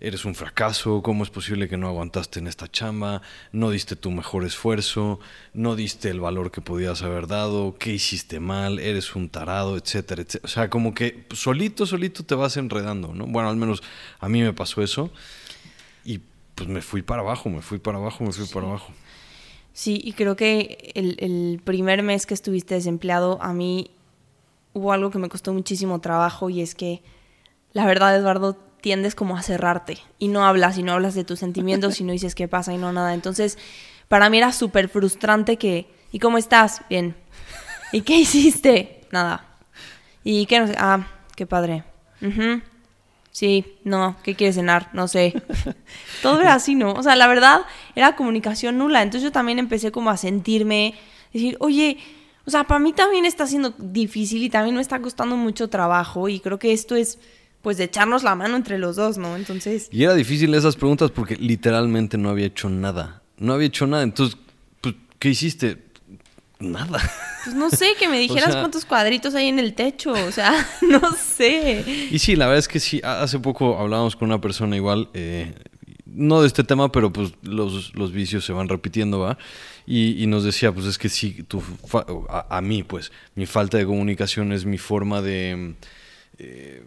eres 0.00 0.26
un 0.26 0.34
fracaso, 0.34 1.02
¿cómo 1.02 1.24
es 1.24 1.30
posible 1.30 1.66
que 1.66 1.78
no 1.78 1.88
aguantaste 1.88 2.40
en 2.40 2.46
esta 2.46 2.70
chamba? 2.70 3.22
No 3.52 3.70
diste 3.70 3.96
tu 3.96 4.10
mejor 4.10 4.44
esfuerzo, 4.44 5.18
no 5.54 5.76
diste 5.76 6.10
el 6.10 6.20
valor 6.20 6.50
que 6.50 6.60
podías 6.60 7.00
haber 7.00 7.26
dado, 7.26 7.76
¿qué 7.78 7.94
hiciste 7.94 8.38
mal? 8.38 8.80
Eres 8.80 9.16
un 9.16 9.30
tarado, 9.30 9.78
etcétera, 9.78 10.20
etcétera. 10.20 10.44
O 10.44 10.48
sea, 10.48 10.68
como 10.68 10.92
que 10.92 11.24
solito, 11.30 11.86
solito 11.86 12.22
te 12.22 12.34
vas 12.34 12.58
enredando, 12.58 13.14
¿no? 13.14 13.26
Bueno, 13.26 13.48
al 13.48 13.56
menos 13.56 13.82
a 14.20 14.28
mí 14.28 14.42
me 14.42 14.52
pasó 14.52 14.82
eso 14.82 15.10
y 16.04 16.20
pues 16.54 16.68
me 16.68 16.82
fui 16.82 17.00
para 17.00 17.22
abajo, 17.22 17.48
me 17.48 17.62
fui 17.62 17.78
para 17.78 17.96
abajo, 17.96 18.24
me 18.24 18.32
fui 18.32 18.46
para 18.46 18.66
abajo. 18.66 18.92
Sí, 19.72 20.02
y 20.04 20.12
creo 20.12 20.36
que 20.36 20.92
el, 20.94 21.16
el 21.18 21.62
primer 21.64 22.02
mes 22.02 22.26
que 22.26 22.34
estuviste 22.34 22.74
desempleado, 22.74 23.38
a 23.40 23.54
mí 23.54 23.90
hubo 24.74 24.92
algo 24.92 25.10
que 25.10 25.18
me 25.18 25.30
costó 25.30 25.54
muchísimo 25.54 25.98
trabajo 26.02 26.50
y 26.50 26.60
es 26.60 26.74
que 26.74 27.02
la 27.72 27.86
verdad, 27.86 28.16
Eduardo, 28.16 28.56
tiendes 28.80 29.14
como 29.14 29.36
a 29.36 29.42
cerrarte 29.42 29.98
y 30.18 30.28
no 30.28 30.46
hablas 30.46 30.78
y 30.78 30.82
no 30.82 30.92
hablas 30.92 31.14
de 31.14 31.24
tus 31.24 31.40
sentimientos 31.40 32.00
y 32.00 32.04
no 32.04 32.12
dices 32.12 32.34
qué 32.34 32.48
pasa 32.48 32.72
y 32.72 32.78
no 32.78 32.92
nada. 32.92 33.14
Entonces, 33.14 33.58
para 34.08 34.30
mí 34.30 34.38
era 34.38 34.52
súper 34.52 34.88
frustrante 34.88 35.56
que, 35.56 35.88
¿y 36.12 36.18
cómo 36.18 36.38
estás? 36.38 36.82
Bien. 36.88 37.16
¿Y 37.92 38.02
qué 38.02 38.16
hiciste? 38.18 39.00
Nada. 39.10 39.44
¿Y 40.22 40.46
qué 40.46 40.60
no 40.60 40.66
sé? 40.66 40.74
Ah, 40.78 41.08
qué 41.34 41.46
padre. 41.46 41.84
Sí, 43.30 43.78
no, 43.84 44.16
¿qué 44.22 44.34
quieres 44.34 44.54
cenar? 44.54 44.88
No 44.92 45.08
sé. 45.08 45.42
Todo 46.22 46.40
era 46.40 46.54
así, 46.54 46.74
¿no? 46.74 46.92
O 46.94 47.02
sea, 47.02 47.16
la 47.16 47.26
verdad 47.26 47.62
era 47.94 48.16
comunicación 48.16 48.78
nula. 48.78 49.02
Entonces 49.02 49.24
yo 49.24 49.32
también 49.32 49.58
empecé 49.58 49.92
como 49.92 50.10
a 50.10 50.16
sentirme, 50.16 50.94
decir, 51.32 51.56
oye, 51.60 51.98
o 52.46 52.50
sea, 52.50 52.64
para 52.64 52.78
mí 52.78 52.92
también 52.92 53.24
está 53.24 53.46
siendo 53.46 53.74
difícil 53.78 54.42
y 54.42 54.48
también 54.48 54.76
me 54.76 54.80
está 54.80 55.02
costando 55.02 55.36
mucho 55.36 55.68
trabajo 55.68 56.28
y 56.28 56.40
creo 56.40 56.58
que 56.58 56.72
esto 56.72 56.94
es 56.94 57.18
pues 57.66 57.78
de 57.78 57.82
echarnos 57.82 58.22
la 58.22 58.36
mano 58.36 58.54
entre 58.54 58.78
los 58.78 58.94
dos, 58.94 59.18
¿no? 59.18 59.34
Entonces... 59.34 59.88
Y 59.90 60.04
era 60.04 60.14
difícil 60.14 60.54
esas 60.54 60.76
preguntas 60.76 61.10
porque 61.10 61.34
literalmente 61.34 62.16
no 62.16 62.30
había 62.30 62.46
hecho 62.46 62.68
nada. 62.68 63.24
No 63.38 63.54
había 63.54 63.66
hecho 63.66 63.88
nada. 63.88 64.04
Entonces, 64.04 64.38
pues, 64.80 64.94
¿qué 65.18 65.30
hiciste? 65.30 65.82
Nada. 66.60 67.00
Pues 67.42 67.56
no 67.56 67.68
sé, 67.70 67.94
que 67.98 68.08
me 68.08 68.20
dijeras 68.20 68.54
cuántos 68.54 68.84
cuadritos 68.84 69.34
hay 69.34 69.48
en 69.48 69.58
el 69.58 69.74
techo, 69.74 70.12
o 70.12 70.30
sea, 70.30 70.64
no 70.80 71.12
sé. 71.14 72.08
Y 72.12 72.20
sí, 72.20 72.36
la 72.36 72.46
verdad 72.46 72.60
es 72.60 72.68
que 72.68 72.78
sí, 72.78 73.00
hace 73.02 73.40
poco 73.40 73.80
hablábamos 73.80 74.14
con 74.14 74.28
una 74.28 74.40
persona 74.40 74.76
igual, 74.76 75.10
eh, 75.12 75.52
no 76.04 76.42
de 76.42 76.46
este 76.46 76.62
tema, 76.62 76.92
pero 76.92 77.12
pues 77.12 77.32
los, 77.42 77.96
los 77.96 78.12
vicios 78.12 78.44
se 78.44 78.52
van 78.52 78.68
repitiendo, 78.68 79.18
¿va? 79.18 79.38
Y, 79.88 80.24
nos 80.28 80.44
decía, 80.44 80.70
pues 80.70 80.86
es 80.86 80.98
que 80.98 81.08
sí, 81.08 81.42
tu, 81.42 81.60
a, 82.28 82.60
mí, 82.60 82.84
pues, 82.84 83.10
mi 83.34 83.44
falta 83.44 83.76
de 83.76 83.86
comunicación 83.86 84.52
es 84.52 84.64
mi 84.64 84.78
forma 84.78 85.20
de... 85.20 85.74
Eh, 86.38 86.84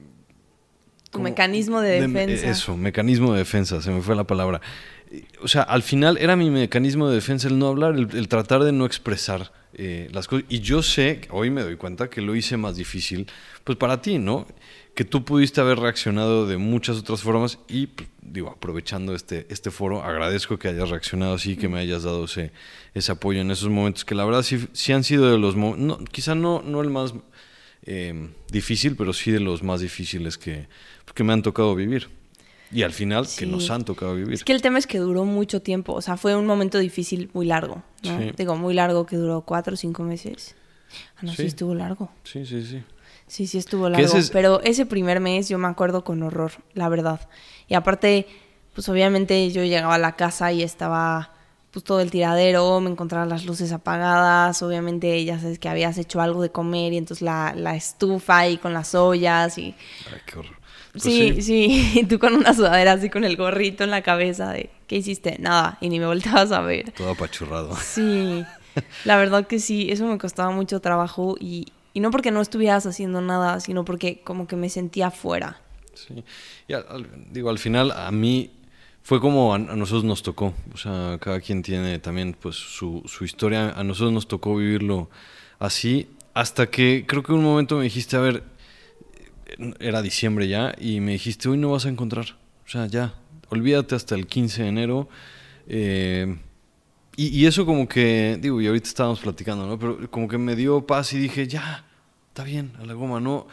tu 1.12 1.20
mecanismo 1.20 1.82
de 1.82 2.02
defensa. 2.02 2.50
eso, 2.50 2.78
mecanismo 2.78 3.34
de 3.34 3.40
defensa, 3.40 3.82
se 3.82 3.92
me 3.92 4.02
fue 4.02 4.16
la 4.16 4.26
palabra. 4.26 4.62
O 5.42 5.48
sea, 5.48 5.64
al 5.64 5.82
final 5.82 6.18
era 6.20 6.36
mi 6.36 6.52
mecanismo 6.52 7.10
de 7.10 7.16
defensa 7.16 7.48
el 7.48 7.58
no 7.58 7.68
hablar, 7.68 7.96
el, 7.96 8.28
tratar 8.28 8.64
de 8.64 8.72
no 8.72 8.86
expresar 8.86 9.52
eh, 9.74 10.08
las 10.12 10.28
cosas. 10.28 10.46
Y 10.50 10.60
yo 10.60 10.84
sé, 10.84 11.22
hoy 11.32 11.50
me 11.50 11.64
doy 11.64 11.78
cuenta 11.78 12.10
que 12.10 12.22
lo 12.22 12.36
hice 12.36 12.58
más 12.58 12.76
difícil, 12.76 13.26
pues 13.64 13.78
para 13.78 14.02
ti, 14.04 14.20
¿no? 14.20 14.46
Que 14.94 15.06
tú 15.06 15.26
pudiste 15.26 15.62
haber 15.62 15.80
reaccionado 15.80 16.46
de 16.46 16.58
muchas 16.58 16.98
otras 16.98 17.22
formas 17.22 17.58
y, 17.68 17.88
pues, 17.88 18.08
digo, 18.22 18.50
aprovechando 18.50 19.16
este, 19.16 19.48
este 19.50 19.72
foro, 19.72 20.04
agradezco 20.04 20.60
que 20.60 20.68
hayas 20.68 20.90
reaccionado 20.90 21.34
así, 21.36 21.56
que 21.56 21.70
me 21.70 21.80
hayas 21.80 22.04
dado 22.04 22.26
ese, 22.26 22.52
ese 22.94 23.12
apoyo 23.12 23.42
en 23.42 23.50
esos 23.50 23.70
momentos, 23.70 24.06
que 24.06 24.14
la 24.14 24.26
verdad 24.26 24.44
sí, 24.44 24.68
sí 24.74 24.92
han 24.94 25.04
sido 25.04 25.32
de 25.32 25.40
los 25.40 25.56
momentos, 25.56 26.08
quizá 26.12 26.36
no, 26.36 26.62
no 26.62 26.82
el 26.82 26.92
más 26.92 27.16
eh, 27.92 28.30
difícil, 28.52 28.96
pero 28.96 29.14
sí 29.14 29.32
de 29.32 29.40
los 29.40 29.64
más 29.64 29.82
difíciles 29.82 30.38
que, 30.38 30.68
que 31.16 31.24
me 31.24 31.34
han 31.34 31.42
tocado 31.42 31.74
vivir. 31.74 32.08
Y 32.72 32.84
al 32.84 32.94
final, 32.94 33.28
que 33.36 33.48
nos 33.48 33.72
han 33.72 33.84
tocado 33.84 34.14
vivir. 34.14 34.32
Es 34.32 34.44
que 34.44 34.54
el 34.54 34.62
tema 34.62 34.78
es 34.78 34.86
que 34.86 35.00
duró 35.00 35.26
mucho 35.26 35.64
tiempo. 35.64 35.94
O 35.94 36.02
sea, 36.04 36.18
fue 36.18 36.36
un 36.36 36.46
momento 36.46 36.78
difícil 36.78 37.32
muy 37.34 37.48
largo. 37.48 37.82
Digo, 38.38 38.56
muy 38.56 38.76
largo 38.76 39.08
que 39.08 39.16
duró 39.16 39.42
cuatro 39.42 39.74
o 39.74 39.76
cinco 39.76 40.04
meses. 40.04 40.56
Ah, 41.18 41.22
no, 41.24 41.34
sí. 41.34 41.48
estuvo 41.48 41.74
largo. 41.74 42.12
Sí, 42.24 42.46
sí, 42.46 42.64
sí. 42.64 42.84
Sí, 43.26 43.48
sí 43.48 43.58
estuvo 43.58 43.90
largo. 43.90 44.14
Pero 44.32 44.62
ese 44.62 44.86
primer 44.86 45.20
mes 45.20 45.50
yo 45.50 45.58
me 45.58 45.68
acuerdo 45.68 46.04
con 46.04 46.22
horror, 46.22 46.52
la 46.76 46.90
verdad. 46.90 47.28
Y 47.68 47.74
aparte, 47.74 48.28
pues 48.76 48.88
obviamente 48.88 49.50
yo 49.50 49.64
llegaba 49.64 49.96
a 49.96 50.00
la 50.00 50.16
casa 50.16 50.52
y 50.52 50.62
estaba 50.62 51.34
pues 51.72 51.86
todo 51.86 52.00
el 52.00 52.10
tiradero, 52.10 52.80
me 52.80 52.90
encontraba 52.90 53.26
las 53.26 53.46
luces 53.46 53.72
apagadas, 53.72 54.62
obviamente 54.64 55.24
ya 55.24 55.40
sabes 55.40 55.60
que 55.60 55.70
habías 55.70 55.98
hecho 55.98 56.20
algo 56.22 56.42
de 56.42 56.50
comer 56.50 56.94
y 56.94 56.98
entonces 56.98 57.22
la, 57.22 57.54
la 57.56 57.76
estufa 57.76 58.40
ahí 58.40 58.58
con 58.58 58.74
las 58.74 58.96
ollas 58.96 59.58
y... 59.58 59.76
Ay, 60.12 60.22
qué 60.26 60.40
horror. 60.40 60.60
Pues 60.92 61.04
sí, 61.04 61.42
sí, 61.42 61.92
y 61.96 62.04
tú 62.08 62.18
con 62.18 62.34
una 62.34 62.54
sudadera 62.54 62.94
así 62.94 63.10
con 63.10 63.24
el 63.24 63.38
gorrito 63.38 63.84
en 63.84 63.92
la 63.92 64.02
cabeza 64.02 64.52
de, 64.52 64.72
¿qué 64.88 64.98
hiciste? 64.98 65.38
Nada, 65.40 65.78
y 65.82 65.90
ni 65.90 66.00
me 66.00 66.08
volteabas 66.08 66.52
a 66.52 66.62
ver. 66.62 66.92
Todo 66.92 67.12
apachurrado. 67.12 67.76
Sí, 67.76 68.44
la 69.06 69.18
verdad 69.18 69.46
que 69.46 69.60
sí, 69.60 69.92
eso 69.92 70.06
me 70.08 70.18
costaba 70.18 70.50
mucho 70.50 70.80
trabajo 70.80 71.36
y, 71.40 71.68
y 71.94 72.00
no 72.00 72.10
porque 72.10 72.32
no 72.32 72.42
estuvieras 72.42 72.88
haciendo 72.88 73.22
nada, 73.22 73.60
sino 73.60 73.86
porque 73.86 74.22
como 74.22 74.48
que 74.48 74.56
me 74.56 74.70
sentía 74.70 75.12
fuera. 75.12 75.62
Sí, 75.94 76.24
y 76.68 76.74
digo, 77.32 77.50
al 77.50 77.60
final 77.60 77.92
a 77.92 78.10
mí 78.12 78.52
fue 79.10 79.20
como 79.20 79.56
a, 79.56 79.58
nosotros 79.58 80.04
nos 80.04 80.22
tocó. 80.22 80.54
O 80.72 80.78
sea, 80.78 81.18
cada 81.20 81.42
quien 81.42 81.64
tiene 81.64 81.98
también 81.98 82.38
pues 82.40 82.58
su, 82.58 83.04
historia. 83.22 83.72
A 83.72 83.84
nosotros 83.84 84.14
nos 84.14 84.28
tocó 84.28 84.56
vivirlo 84.56 85.10
así. 85.58 86.08
Hasta 86.36 86.68
que 86.70 87.06
creo 87.08 87.24
que 87.24 87.34
un 87.34 87.44
momento 87.44 87.78
me 87.78 87.86
dijiste, 87.86 88.18
a 88.18 88.20
ver, 88.20 88.44
era 89.80 90.04
diciembre 90.04 90.48
ya, 90.48 90.76
y 90.80 91.00
me 91.00 91.14
dijiste, 91.14 91.50
hoy 91.50 91.58
no 91.58 91.72
vas 91.72 91.88
a 91.88 91.90
encontrar. 91.90 92.38
O 92.68 92.70
sea, 92.70 92.86
ya, 92.86 93.16
olvídate 93.50 93.96
hasta 93.96 94.14
el 94.14 94.28
15 94.28 94.62
de 94.62 94.70
enero. 94.70 95.10
Eh, 95.68 96.38
y, 97.16 97.30
y, 97.30 97.48
eso 97.48 97.66
como 97.66 97.88
que, 97.88 98.38
digo, 98.40 98.62
y 98.62 98.68
ahorita 98.68 98.90
estábamos 98.90 99.22
platicando, 99.22 99.66
¿no? 99.66 99.80
Pero 99.80 100.12
como 100.12 100.28
que 100.28 100.38
me 100.38 100.56
dio 100.56 100.86
paz 100.86 101.14
y 101.14 101.18
dije, 101.18 101.48
ya, 101.48 101.84
está 102.28 102.44
bien, 102.44 102.74
a 102.80 102.86
la 102.86 102.94
goma, 102.94 103.20
no, 103.20 103.48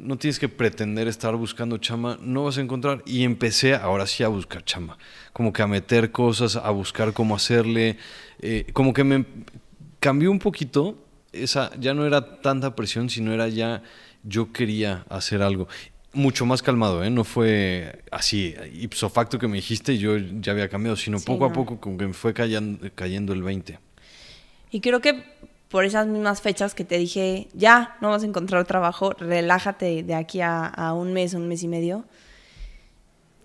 no 0.00 0.16
tienes 0.16 0.38
que 0.38 0.48
pretender 0.48 1.08
estar 1.08 1.34
buscando 1.36 1.78
chama, 1.78 2.18
no 2.20 2.44
vas 2.44 2.58
a 2.58 2.60
encontrar. 2.60 3.02
Y 3.06 3.24
empecé 3.24 3.74
ahora 3.74 4.06
sí 4.06 4.22
a 4.22 4.28
buscar 4.28 4.64
chama, 4.64 4.98
como 5.32 5.52
que 5.52 5.62
a 5.62 5.66
meter 5.66 6.12
cosas, 6.12 6.56
a 6.56 6.70
buscar 6.70 7.12
cómo 7.12 7.34
hacerle, 7.34 7.96
eh, 8.40 8.66
como 8.72 8.92
que 8.92 9.04
me 9.04 9.24
cambió 10.00 10.30
un 10.30 10.38
poquito, 10.38 11.04
esa 11.32 11.70
ya 11.78 11.94
no 11.94 12.06
era 12.06 12.40
tanta 12.40 12.74
presión, 12.74 13.10
sino 13.10 13.32
era 13.32 13.48
ya 13.48 13.82
yo 14.22 14.52
quería 14.52 15.04
hacer 15.08 15.42
algo. 15.42 15.68
Mucho 16.12 16.46
más 16.46 16.62
calmado, 16.62 17.04
¿eh? 17.04 17.10
No 17.10 17.22
fue 17.22 18.02
así, 18.10 18.54
ipso 18.72 19.10
facto 19.10 19.38
que 19.38 19.46
me 19.46 19.56
dijiste 19.56 19.92
y 19.92 19.98
yo 19.98 20.16
ya 20.16 20.52
había 20.52 20.68
cambiado, 20.68 20.96
sino 20.96 21.20
poco 21.20 21.44
a 21.44 21.52
poco 21.52 21.80
como 21.80 21.98
que 21.98 22.06
me 22.06 22.14
fue 22.14 22.32
cayendo, 22.32 22.88
cayendo 22.94 23.32
el 23.32 23.42
20. 23.42 23.78
Y 24.70 24.80
creo 24.80 25.00
que 25.00 25.22
por 25.68 25.84
esas 25.84 26.06
mismas 26.06 26.40
fechas 26.40 26.74
que 26.74 26.84
te 26.84 26.98
dije, 26.98 27.48
ya, 27.52 27.96
no 28.00 28.10
vas 28.10 28.22
a 28.22 28.26
encontrar 28.26 28.64
trabajo, 28.64 29.12
relájate 29.12 30.02
de 30.02 30.14
aquí 30.14 30.40
a, 30.40 30.92
un 30.94 31.12
mes, 31.12 31.34
un 31.34 31.46
mes 31.46 31.62
y 31.62 31.68
medio. 31.68 32.04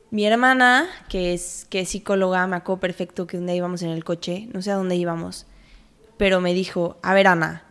Mi 0.09 0.25
hermana, 0.25 0.87
que 1.09 1.33
es, 1.33 1.67
que 1.69 1.81
es 1.81 1.89
psicóloga, 1.89 2.47
me 2.47 2.55
acuerdo 2.55 2.79
perfecto 2.79 3.27
que 3.27 3.37
un 3.37 3.47
día 3.47 3.55
íbamos 3.55 3.81
en 3.81 3.89
el 3.89 4.03
coche, 4.03 4.47
no 4.53 4.61
sé 4.61 4.71
a 4.71 4.75
dónde 4.75 4.95
íbamos, 4.95 5.47
pero 6.17 6.39
me 6.39 6.53
dijo, 6.53 6.97
a 7.01 7.13
ver 7.13 7.27
Ana, 7.27 7.63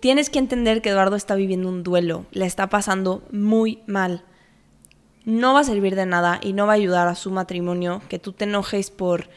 tienes 0.00 0.28
que 0.28 0.38
entender 0.38 0.82
que 0.82 0.90
Eduardo 0.90 1.16
está 1.16 1.34
viviendo 1.34 1.68
un 1.68 1.82
duelo, 1.82 2.26
le 2.32 2.44
está 2.46 2.68
pasando 2.68 3.22
muy 3.30 3.80
mal. 3.86 4.24
No 5.24 5.54
va 5.54 5.60
a 5.60 5.64
servir 5.64 5.94
de 5.94 6.06
nada 6.06 6.40
y 6.42 6.52
no 6.52 6.66
va 6.66 6.72
a 6.72 6.76
ayudar 6.76 7.06
a 7.08 7.14
su 7.14 7.30
matrimonio 7.30 8.02
que 8.08 8.18
tú 8.18 8.32
te 8.32 8.44
enojes 8.44 8.90
por 8.90 9.28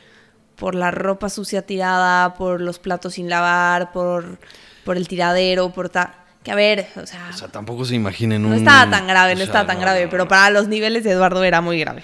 por 0.62 0.76
la 0.76 0.92
ropa 0.92 1.28
sucia 1.28 1.64
tirada, 1.64 2.36
por 2.36 2.62
los 2.62 2.78
platos 2.78 3.16
sin 3.16 3.30
lavar, 3.30 3.92
por, 3.92 4.38
por 4.86 4.96
el 4.96 5.08
tiradero, 5.08 5.74
por 5.74 5.90
tal. 5.90 6.14
Que 6.44 6.52
a 6.52 6.56
ver, 6.56 6.86
o 6.98 7.08
sea. 7.08 7.32
O 7.34 7.36
sea, 7.36 7.48
tampoco 7.48 7.84
se 7.84 7.96
imaginen 7.96 8.46
un. 8.46 8.52
No 8.52 8.58
estaba 8.58 8.88
tan 8.88 9.08
grave, 9.08 9.34
no 9.34 9.42
estaba 9.42 9.66
tan 9.66 9.80
grave, 9.80 10.08
pero 10.08 10.28
para 10.28 10.52
los 10.52 10.68
niveles 10.68 11.04
de 11.04 11.14
Eduardo 11.14 11.44
era 11.44 11.62
muy 11.62 11.80
grave. 11.80 12.04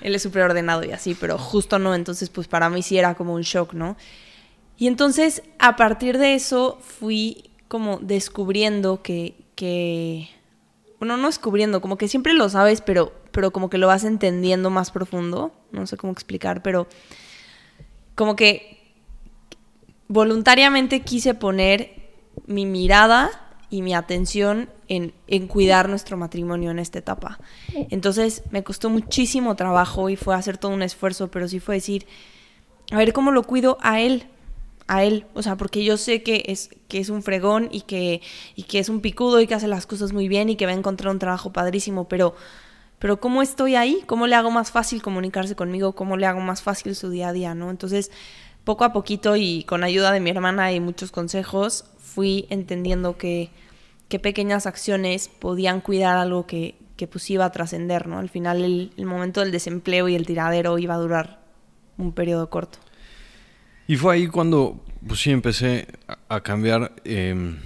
Él 0.00 0.12
es 0.12 0.22
súper 0.22 0.42
ordenado 0.42 0.82
y 0.82 0.90
así, 0.90 1.14
pero 1.14 1.38
justo 1.38 1.78
no. 1.78 1.94
Entonces, 1.94 2.30
pues 2.30 2.48
para 2.48 2.68
mí 2.68 2.82
sí 2.82 2.98
era 2.98 3.14
como 3.14 3.34
un 3.34 3.42
shock, 3.42 3.74
¿no? 3.74 3.96
Y 4.76 4.88
entonces, 4.88 5.44
a 5.60 5.76
partir 5.76 6.18
de 6.18 6.34
eso, 6.34 6.80
fui 6.82 7.52
como 7.68 7.98
descubriendo 7.98 9.02
que. 9.04 9.36
que 9.54 10.28
bueno, 10.98 11.16
no 11.16 11.28
descubriendo, 11.28 11.80
como 11.80 11.96
que 11.96 12.08
siempre 12.08 12.34
lo 12.34 12.48
sabes, 12.48 12.80
pero, 12.80 13.12
pero 13.30 13.52
como 13.52 13.70
que 13.70 13.78
lo 13.78 13.86
vas 13.86 14.02
entendiendo 14.02 14.68
más 14.68 14.90
profundo. 14.90 15.52
No 15.70 15.86
sé 15.86 15.96
cómo 15.96 16.12
explicar, 16.12 16.60
pero 16.60 16.88
como 18.18 18.34
que 18.34 18.76
voluntariamente 20.08 21.02
quise 21.02 21.34
poner 21.34 22.10
mi 22.48 22.66
mirada 22.66 23.30
y 23.70 23.82
mi 23.82 23.94
atención 23.94 24.68
en, 24.88 25.12
cuidar 25.46 25.88
nuestro 25.88 26.16
matrimonio 26.16 26.72
en 26.72 26.80
esta 26.80 26.98
etapa. 26.98 27.38
Entonces 27.90 28.42
me 28.50 28.64
costó 28.64 28.90
muchísimo 28.90 29.54
trabajo 29.54 30.10
y 30.10 30.16
fue 30.16 30.34
hacer 30.34 30.58
todo 30.58 30.72
un 30.72 30.82
esfuerzo, 30.82 31.30
pero 31.30 31.46
sí 31.46 31.60
fue 31.60 31.76
decir, 31.76 32.08
a 32.90 32.96
ver 32.96 33.12
cómo 33.12 33.30
lo 33.30 33.44
cuido 33.44 33.78
a 33.82 34.00
él, 34.00 34.26
a 34.88 35.04
él, 35.04 35.26
o 35.34 35.42
sea, 35.44 35.56
porque 35.56 35.84
yo 35.84 35.96
sé 35.96 36.24
que 36.24 36.42
es, 36.48 36.70
que 36.88 36.98
es 36.98 37.10
un 37.10 37.22
fregón 37.22 37.68
y 37.70 37.82
que, 37.82 38.20
y 38.56 38.64
que 38.64 38.80
es 38.80 38.88
un 38.88 39.00
picudo 39.00 39.40
y 39.40 39.46
que 39.46 39.54
hace 39.54 39.68
las 39.68 39.86
cosas 39.86 40.12
muy 40.12 40.26
bien 40.26 40.48
y 40.48 40.56
que 40.56 40.66
va 40.66 40.72
a 40.72 40.74
encontrar 40.74 41.12
un 41.12 41.20
trabajo 41.20 41.52
padrísimo, 41.52 42.08
pero 42.08 42.34
pero 42.98 43.20
¿cómo 43.20 43.42
estoy 43.42 43.76
ahí? 43.76 44.02
¿Cómo 44.06 44.26
le 44.26 44.34
hago 44.34 44.50
más 44.50 44.70
fácil 44.70 45.02
comunicarse 45.02 45.54
conmigo? 45.54 45.94
¿Cómo 45.94 46.16
le 46.16 46.26
hago 46.26 46.40
más 46.40 46.62
fácil 46.62 46.96
su 46.96 47.10
día 47.10 47.28
a 47.28 47.32
día? 47.32 47.54
¿no? 47.54 47.70
Entonces, 47.70 48.10
poco 48.64 48.84
a 48.84 48.92
poquito 48.92 49.36
y 49.36 49.64
con 49.64 49.84
ayuda 49.84 50.12
de 50.12 50.20
mi 50.20 50.30
hermana 50.30 50.72
y 50.72 50.80
muchos 50.80 51.10
consejos, 51.10 51.84
fui 51.98 52.46
entendiendo 52.50 53.16
que, 53.16 53.50
pequeñas 54.22 54.66
acciones 54.66 55.28
podían 55.28 55.80
cuidar 55.80 56.16
algo 56.16 56.46
que, 56.46 56.76
que 56.96 57.06
pues 57.06 57.30
iba 57.30 57.44
a 57.44 57.52
trascender, 57.52 58.08
¿no? 58.08 58.18
Al 58.18 58.28
final 58.28 58.62
el, 58.62 59.06
momento 59.06 59.40
del 59.40 59.52
desempleo 59.52 60.08
y 60.08 60.14
el 60.14 60.26
tiradero 60.26 60.78
iba 60.78 60.94
a 60.94 60.98
durar 60.98 61.40
un 61.96 62.12
periodo 62.12 62.50
corto. 62.50 62.78
Y 63.86 63.96
fue 63.96 64.14
ahí 64.14 64.26
cuando, 64.26 64.82
pues 65.06 65.20
sí, 65.20 65.30
empecé 65.30 65.86
a, 66.28 66.40
cambiar. 66.40 66.92
Em, 67.04 67.58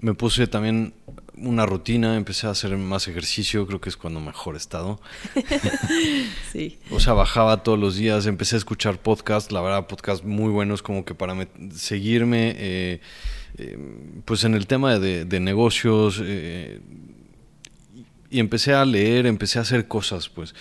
me 0.00 0.14
puse 0.14 0.46
también 0.46 0.94
una 1.36 1.66
rutina, 1.66 2.16
empecé 2.16 2.46
a 2.46 2.50
hacer 2.50 2.76
más 2.76 3.08
ejercicio, 3.08 3.66
creo 3.66 3.80
que 3.80 3.88
es 3.88 3.96
cuando 3.96 4.20
mejor 4.20 4.54
he 4.54 4.58
estado. 4.58 5.00
sí. 6.52 6.78
O 6.90 7.00
sea, 7.00 7.12
bajaba 7.12 7.62
todos 7.62 7.78
los 7.78 7.96
días, 7.96 8.26
empecé 8.26 8.56
a 8.56 8.58
escuchar 8.58 8.98
podcasts, 8.98 9.52
la 9.52 9.60
verdad, 9.60 9.86
podcasts 9.86 10.24
muy 10.24 10.50
buenos 10.50 10.82
como 10.82 11.04
que 11.04 11.14
para 11.14 11.46
seguirme, 11.74 12.54
eh, 12.56 13.00
eh, 13.58 13.78
pues 14.24 14.44
en 14.44 14.54
el 14.54 14.66
tema 14.66 14.98
de, 14.98 15.40
negocios, 15.40 16.20
eh, 16.24 16.80
y 18.30 18.40
empecé 18.40 18.74
a 18.74 18.84
leer, 18.84 19.26
empecé 19.26 19.58
a 19.58 19.62
hacer 19.62 19.86
cosas, 19.86 20.28
pues 20.28 20.54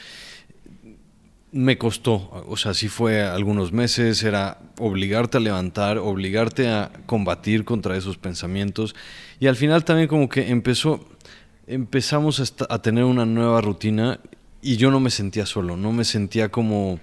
me 1.56 1.78
costó, 1.78 2.44
o 2.50 2.58
sea, 2.58 2.74
sí 2.74 2.89
fue 2.89 3.24
algunos 3.24 3.72
meses, 3.72 4.22
era 4.24 4.60
obligarte 4.78 5.38
a 5.38 5.39
levantar, 5.39 5.98
obligarte 6.00 6.68
a 6.68 6.91
combatir 7.06 7.63
contra 7.63 7.96
esos 7.96 8.18
pensamientos 8.18 8.94
y 9.39 9.48
al 9.48 9.56
final 9.56 9.86
también 9.86 10.10
como 10.10 10.28
que 10.28 10.50
empezó, 10.50 11.08
empezamos 11.65 12.41
a, 12.68 12.82
tener 12.82 13.06
una 13.06 13.26
nueva 13.26 13.62
rutina 13.62 14.20
y 14.62 14.76
yo 14.76 14.91
no 14.91 15.00
me 15.00 15.10
sentía 15.10 15.46
solo, 15.46 15.78
no 15.78 15.94
me 15.94 16.04
sentía 16.04 16.50
como 16.50 17.00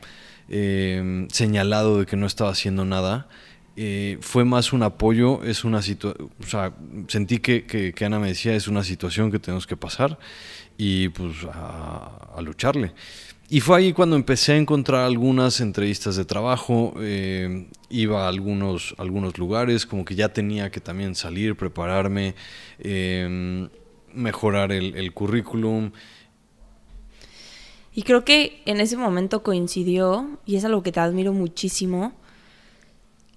em, 0.51 1.31
señalado 1.31 2.01
de 2.01 2.05
que 2.05 2.19
no 2.19 2.27
estaba 2.27 2.51
haciendo 2.51 2.85
nada. 2.85 3.29
Eh, 3.77 4.19
fue 4.21 4.45
más 4.45 4.75
un 4.75 4.83
apoyo, 4.83 5.43
es 5.45 5.65
una 5.65 5.81
situación, 5.81 6.31
o 6.43 6.47
sea, 6.47 6.75
sentí 7.09 7.39
que, 7.39 7.65
que, 7.65 8.05
Ana 8.05 8.19
me 8.19 8.29
decía, 8.29 8.55
es 8.55 8.69
una 8.69 8.85
situación 8.85 9.33
que 9.33 9.39
tenemos 9.39 9.67
que 9.67 9.79
pasar 9.79 10.19
y 10.77 11.09
pues 11.09 11.37
a, 11.51 12.35
a 12.37 12.43
lucharle. 12.43 12.93
Y 13.53 13.61
fue 13.61 13.77
ahí 13.77 13.93
cuando 13.93 14.17
empecé 14.17 14.53
a 14.53 14.57
encontrar 14.57 15.05
algunas 15.05 15.61
entrevistas 15.61 16.17
de 16.17 16.25
trabajo, 16.25 16.95
eh, 17.01 17.67
iba 17.91 18.25
a 18.25 18.29
algunos, 18.29 18.95
algunos 18.97 19.37
lugares, 19.37 19.85
como 19.85 20.07
que 20.07 20.15
ya 20.15 20.31
tenía 20.31 20.71
que 20.71 20.81
también 20.81 21.15
salir, 21.15 21.55
prepararme, 21.55 22.35
em, 22.79 23.69
mejorar 24.15 24.73
el, 24.73 25.13
currículum. 25.13 25.93
Y 27.95 28.05
creo 28.05 28.25
que 28.25 28.63
en 28.65 28.81
ese 28.81 28.97
momento 28.97 29.43
coincidió, 29.43 30.39
y 30.47 30.57
es 30.57 30.65
algo 30.65 30.83
que 30.83 30.91
te 30.91 31.01
admiro 31.01 31.35
muchísimo, 31.35 32.15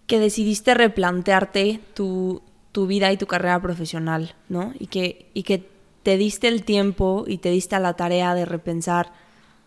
que 0.07 0.17
decidiste 0.19 0.75
replantearte 0.75 1.81
tu, 1.93 2.41
tu 2.71 2.87
vida 2.87 3.11
y 3.11 3.17
tu 3.17 3.27
carrera 3.27 3.61
profesional, 3.61 4.33
¿no? 4.47 4.71
Y 4.79 4.87
que, 4.87 5.29
y 5.33 5.43
que 5.43 5.67
te 6.03 6.15
diste 6.15 6.47
el 6.47 6.63
tiempo 6.63 7.25
y 7.27 7.39
te 7.39 7.49
diste 7.49 7.77
la 7.81 7.97
tarea 7.97 8.33
de 8.33 8.45
repensar 8.45 9.24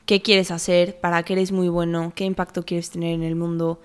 qué 0.09 0.23
quieres 0.23 0.51
hacer, 0.51 0.99
para 1.01 1.23
qué 1.23 1.35
eres 1.35 1.53
muy 1.53 1.69
bueno, 1.69 2.15
qué 2.17 2.25
impacto 2.25 2.65
quieres 2.65 2.89
tener 2.89 3.13
en 3.13 3.23
el 3.23 3.37
mundo. 3.37 3.79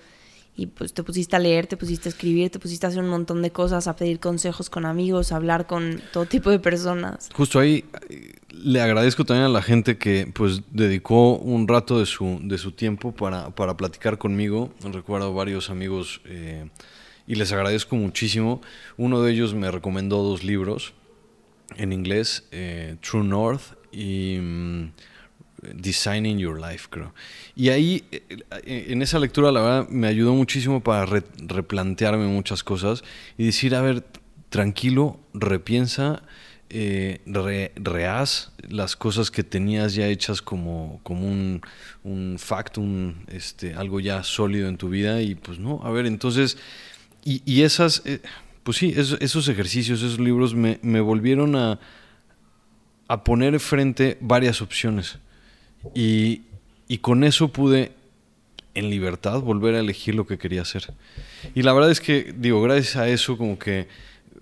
Y 0.56 0.68
pues 0.68 0.94
te 0.94 1.02
pusiste 1.02 1.36
a 1.36 1.38
leer, 1.38 1.66
te 1.66 1.76
pusiste 1.76 2.08
a 2.08 2.12
escribir, 2.12 2.48
te 2.48 2.58
pusiste 2.58 2.86
a 2.86 2.88
hacer 2.88 3.02
un 3.02 3.10
montón 3.10 3.42
de 3.42 3.50
cosas, 3.50 3.88
a 3.88 3.94
pedir 3.94 4.20
consejos 4.20 4.70
con 4.70 4.86
amigos, 4.86 5.32
a 5.32 5.36
hablar 5.36 5.66
con 5.66 6.00
todo 6.14 6.24
tipo 6.24 6.48
de 6.48 6.58
personas. 6.58 7.28
Justo 7.34 7.58
ahí 7.58 7.84
le 8.48 8.80
agradezco 8.80 9.26
también 9.26 9.44
a 9.44 9.50
la 9.50 9.60
gente 9.60 9.98
que 9.98 10.26
pues 10.32 10.62
dedicó 10.70 11.36
un 11.36 11.68
rato 11.68 11.98
de 11.98 12.06
su, 12.06 12.40
de 12.42 12.56
su 12.56 12.72
tiempo 12.72 13.12
para, 13.12 13.50
para 13.50 13.76
platicar 13.76 14.16
conmigo. 14.16 14.72
Recuerdo 14.80 15.34
varios 15.34 15.68
amigos 15.68 16.22
eh, 16.24 16.70
y 17.26 17.34
les 17.34 17.52
agradezco 17.52 17.96
muchísimo. 17.96 18.62
Uno 18.96 19.20
de 19.20 19.30
ellos 19.30 19.52
me 19.52 19.70
recomendó 19.70 20.22
dos 20.22 20.42
libros 20.42 20.94
en 21.76 21.92
inglés, 21.92 22.48
eh, 22.50 22.96
True 23.02 23.24
North 23.24 23.74
y... 23.92 24.38
Designing 25.74 26.38
Your 26.38 26.60
Life, 26.60 26.88
creo. 26.90 27.14
Y 27.56 27.68
ahí, 27.68 28.04
eh, 28.10 28.22
eh, 28.64 28.86
en 28.88 29.02
esa 29.02 29.18
lectura, 29.18 29.52
la 29.52 29.60
verdad, 29.60 29.88
me 29.88 30.06
ayudó 30.06 30.34
muchísimo 30.34 30.82
para 30.82 31.06
replantearme 31.06 32.26
muchas 32.26 32.62
cosas 32.64 33.04
y 33.38 33.46
decir, 33.46 33.74
a 33.74 33.80
ver, 33.80 34.04
tranquilo, 34.48 35.20
repiensa, 35.32 36.22
eh, 36.70 37.20
rehaz 37.76 38.52
las 38.68 38.96
cosas 38.96 39.30
que 39.30 39.44
tenías 39.44 39.94
ya 39.94 40.08
hechas 40.08 40.42
como, 40.42 41.00
como 41.02 41.28
un, 41.28 41.60
un 42.02 42.36
fact, 42.38 42.78
un, 42.78 43.24
este, 43.28 43.74
algo 43.74 44.00
ya 44.00 44.22
sólido 44.24 44.68
en 44.68 44.76
tu 44.76 44.88
vida 44.88 45.20
y 45.22 45.34
pues 45.34 45.58
no, 45.58 45.80
a 45.84 45.90
ver, 45.90 46.06
entonces, 46.06 46.56
y, 47.24 47.62
esas, 47.62 48.02
pues 48.64 48.76
sí, 48.76 48.92
esos, 48.94 49.48
ejercicios, 49.48 50.02
esos 50.02 50.20
libros 50.20 50.54
me, 50.54 50.78
me 50.82 51.00
volvieron 51.00 51.56
a, 51.56 51.78
a 53.08 53.24
poner 53.24 53.58
frente 53.60 54.18
varias 54.20 54.62
opciones. 54.62 55.18
Y, 55.94 56.42
con 57.00 57.24
eso 57.24 57.48
pude 57.48 57.92
en 58.74 58.88
libertad 58.88 59.40
volver 59.40 59.74
a 59.74 59.80
elegir 59.80 60.14
lo 60.14 60.26
que 60.26 60.38
quería 60.38 60.62
hacer. 60.62 60.94
Y 61.54 61.62
la 61.62 61.72
verdad 61.72 61.90
es 61.90 62.00
que, 62.00 62.32
digo, 62.36 62.62
gracias 62.62 62.96
a 62.96 63.08
eso, 63.08 63.36
como 63.36 63.58
que 63.58 63.88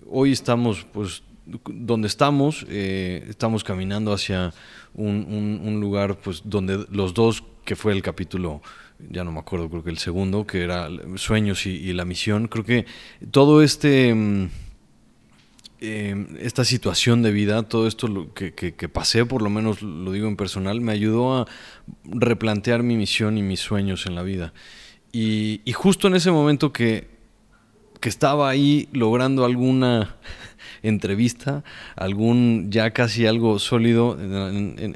hoy 0.09 0.31
estamos, 0.31 0.85
pues, 0.93 1.23
donde 1.65 2.07
estamos, 2.07 2.65
eh, 2.69 3.25
estamos 3.27 3.63
caminando 3.63 4.13
hacia 4.13 4.53
un, 4.93 5.79
lugar, 5.81 6.17
pues, 6.17 6.41
donde 6.45 6.85
los 6.89 7.13
dos, 7.13 7.43
que 7.65 7.75
fue 7.75 7.93
el 7.93 8.01
capítulo, 8.01 8.61
ya 9.09 9.23
no 9.23 9.31
me 9.31 9.39
acuerdo, 9.39 9.69
creo 9.69 9.83
que 9.83 9.89
el 9.89 9.97
segundo, 9.97 10.45
que 10.45 10.63
era 10.63 10.89
Sueños 11.15 11.65
y, 11.65 11.91
la 11.93 12.05
misión, 12.05 12.47
creo 12.47 12.63
que 12.63 12.85
todo 13.31 13.61
este... 13.63 14.49
Eh, 15.85 16.15
esta 16.39 16.63
situación 16.63 17.23
de 17.23 17.33
vida, 17.33 17.63
todo 17.63 17.87
esto 17.87 18.33
que, 18.33 18.71
pasé, 18.87 19.25
por 19.25 19.41
lo 19.41 19.49
menos 19.49 19.81
lo 19.81 20.13
digo 20.13 20.29
en 20.29 20.37
personal, 20.37 20.79
me 20.79 20.93
ayudó 20.93 21.35
a 21.35 21.47
replantear 22.05 22.83
mi 22.83 22.95
misión 22.95 23.37
y 23.37 23.41
mis 23.41 23.59
sueños 23.59 24.05
en 24.05 24.15
la 24.15 24.23
vida. 24.23 24.53
Y, 25.11 25.59
justo 25.73 26.07
en 26.07 26.15
ese 26.15 26.31
momento 26.31 26.71
que, 26.71 27.09
que 27.99 28.07
estaba 28.07 28.49
ahí 28.49 28.87
logrando 28.93 29.43
alguna 29.43 30.15
entrevista, 30.83 31.65
algún 31.97 32.71
ya 32.71 32.91
casi 32.91 33.25
algo 33.25 33.59
sólido 33.59 34.17
en, 34.17 34.95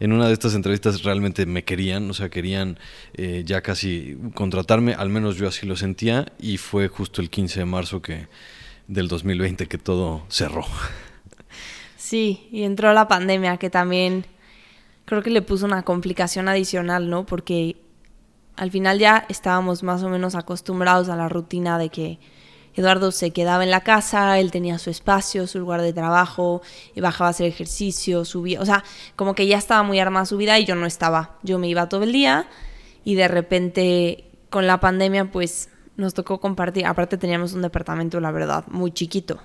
en, 0.00 0.12
una 0.12 0.28
de 0.28 0.32
estas 0.32 0.54
entrevistas 0.54 1.02
realmente 1.02 1.44
me 1.44 1.64
querían, 1.64 2.08
o 2.08 2.14
sea, 2.14 2.30
querían 2.30 2.78
eh, 3.12 3.42
ya 3.44 3.60
casi 3.60 4.16
contratarme, 4.32 4.94
al 4.94 5.10
menos 5.10 5.36
yo 5.36 5.46
así 5.46 5.66
lo 5.66 5.76
sentía, 5.76 6.32
y 6.40 6.56
fue 6.56 6.88
justo 6.88 7.20
el 7.20 7.28
15 7.28 7.60
de 7.60 7.66
marzo 7.66 8.00
que 8.00 8.28
del 8.90 9.06
2020 9.08 9.68
que 9.68 9.78
todo 9.78 10.22
cerró. 10.28 10.66
Sí, 11.96 12.48
y 12.50 12.64
entró 12.64 12.92
la 12.92 13.06
pandemia 13.06 13.56
que 13.56 13.70
también 13.70 14.26
creo 15.04 15.22
que 15.22 15.30
le 15.30 15.42
puso 15.42 15.64
una 15.64 15.84
complicación 15.84 16.48
adicional, 16.48 17.08
¿no? 17.08 17.24
Porque 17.24 17.76
al 18.56 18.70
final 18.70 18.98
ya 18.98 19.24
estábamos 19.28 19.82
más 19.84 20.02
o 20.02 20.08
menos 20.08 20.34
acostumbrados 20.34 21.08
a 21.08 21.16
la 21.16 21.28
rutina 21.28 21.78
de 21.78 21.88
que 21.88 22.18
Eduardo 22.74 23.12
se 23.12 23.30
quedaba 23.30 23.62
en 23.62 23.70
la 23.70 23.82
casa, 23.82 24.38
él 24.38 24.50
tenía 24.50 24.78
su 24.78 24.90
espacio, 24.90 25.46
su 25.46 25.60
lugar 25.60 25.82
de 25.82 25.92
trabajo, 25.92 26.62
y 26.94 27.00
bajaba 27.00 27.28
a 27.28 27.30
hacer 27.30 27.46
ejercicio, 27.46 28.24
subía, 28.24 28.60
o 28.60 28.66
sea, 28.66 28.84
como 29.16 29.34
que 29.34 29.46
ya 29.46 29.58
estaba 29.58 29.82
muy 29.82 29.98
armada 30.00 30.26
su 30.26 30.36
vida 30.36 30.58
y 30.58 30.64
yo 30.64 30.74
no 30.74 30.86
estaba. 30.86 31.38
Yo 31.42 31.58
me 31.58 31.68
iba 31.68 31.88
todo 31.88 32.02
el 32.02 32.12
día 32.12 32.48
y 33.04 33.14
de 33.14 33.28
repente 33.28 34.24
con 34.50 34.66
la 34.66 34.80
pandemia 34.80 35.30
pues 35.30 35.69
nos 35.96 36.14
tocó 36.14 36.40
compartir, 36.40 36.86
aparte 36.86 37.16
teníamos 37.16 37.52
un 37.52 37.62
departamento, 37.62 38.20
la 38.20 38.30
verdad, 38.30 38.64
muy 38.68 38.92
chiquito. 38.92 39.40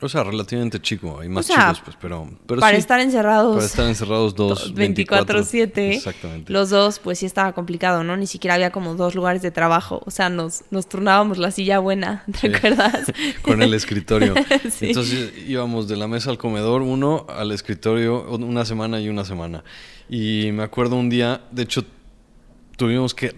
O 0.00 0.08
sea, 0.08 0.24
relativamente 0.24 0.82
chico, 0.82 1.20
hay 1.20 1.28
más 1.28 1.46
chicos, 1.46 1.80
pues, 1.84 1.96
pero, 2.00 2.28
para 2.60 2.76
estar 2.76 3.00
encerrados. 3.00 3.54
Para 3.54 3.66
estar 3.66 3.86
encerrados 3.86 4.34
dos, 4.36 4.74
24-7. 4.74 5.70
Exactamente. 5.76 6.52
Los 6.52 6.70
dos, 6.70 6.98
pues 6.98 7.20
sí 7.20 7.26
estaba 7.26 7.52
complicado, 7.52 8.02
¿no? 8.02 8.16
Ni 8.16 8.26
siquiera 8.26 8.54
había 8.54 8.70
como 8.70 8.96
dos 8.96 9.14
lugares 9.14 9.40
de 9.40 9.52
trabajo. 9.52 10.02
O 10.04 10.10
sea, 10.10 10.28
nos, 10.28 10.64
nos 10.70 10.88
turnábamos 10.88 11.38
la 11.38 11.52
silla 11.52 11.78
buena, 11.78 12.24
¿te 12.40 12.54
acuerdas? 12.54 13.12
Con 13.42 13.62
el 13.62 13.72
escritorio. 13.72 14.34
Entonces 14.80 15.32
íbamos 15.46 15.86
de 15.86 15.96
la 15.96 16.08
mesa 16.08 16.30
al 16.30 16.38
comedor, 16.38 16.82
uno 16.82 17.24
al 17.28 17.52
escritorio, 17.52 18.28
una 18.30 18.64
semana 18.64 19.00
y 19.00 19.08
una 19.08 19.24
semana. 19.24 19.62
Y 20.10 20.50
me 20.52 20.64
acuerdo 20.64 20.96
un 20.96 21.08
día, 21.08 21.42
de 21.52 21.62
hecho, 21.62 21.84
tuvimos 22.76 23.14
que 23.14 23.34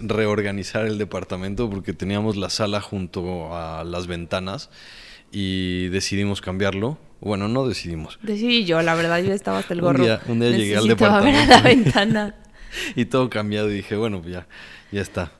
reorganizar 0.00 0.86
el 0.86 0.98
departamento 0.98 1.68
porque 1.70 1.92
teníamos 1.92 2.36
la 2.36 2.50
sala 2.50 2.80
junto 2.80 3.54
a 3.54 3.84
las 3.84 4.06
ventanas 4.06 4.70
y 5.32 5.88
decidimos 5.88 6.40
cambiarlo. 6.40 6.98
Bueno, 7.20 7.48
no 7.48 7.66
decidimos. 7.66 8.18
Decidí 8.22 8.64
yo, 8.64 8.82
la 8.82 8.94
verdad, 8.94 9.22
yo 9.22 9.32
estaba 9.32 9.58
hasta 9.58 9.74
el 9.74 9.80
gorro. 9.80 10.04
un 10.26 10.40
día, 10.40 10.50
llegué 10.50 10.76
al 10.76 10.88
departamento. 10.88 11.50
la 11.50 11.62
ventana. 11.62 12.34
y 12.96 13.06
todo 13.06 13.30
cambiado 13.30 13.70
y 13.70 13.76
dije, 13.76 13.96
bueno, 13.96 14.22
ya, 14.26 14.46
ya 14.92 15.00
está. 15.00 15.32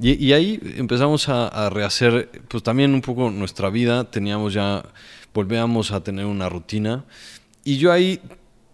Y, 0.00 0.32
ahí 0.32 0.58
empezamos 0.76 1.28
a, 1.28 1.46
a, 1.48 1.70
rehacer, 1.70 2.42
pues 2.48 2.62
también 2.62 2.94
un 2.94 3.02
poco 3.02 3.30
nuestra 3.30 3.70
vida. 3.70 4.10
Teníamos 4.10 4.54
ya, 4.54 4.84
volvíamos 5.34 5.92
a 5.92 6.02
tener 6.02 6.24
una 6.24 6.48
rutina. 6.48 7.04
Y 7.62 7.76
yo 7.76 7.92
ahí, 7.92 8.20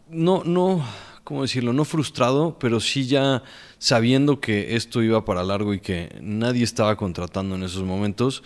no, 0.08 0.42
no, 0.44 0.82
¿cómo 1.28 1.42
decirlo? 1.42 1.74
No 1.74 1.84
frustrado, 1.84 2.58
pero 2.58 2.80
sí 2.80 3.06
ya 3.06 3.42
sabiendo 3.76 4.40
que 4.40 4.76
esto 4.76 5.02
iba 5.02 5.26
para 5.26 5.42
largo 5.42 5.74
y 5.74 5.78
que 5.78 6.08
nadie 6.22 6.64
estaba 6.64 6.96
contratando 6.96 7.54
en 7.54 7.64
esos 7.64 7.82
momentos. 7.82 8.42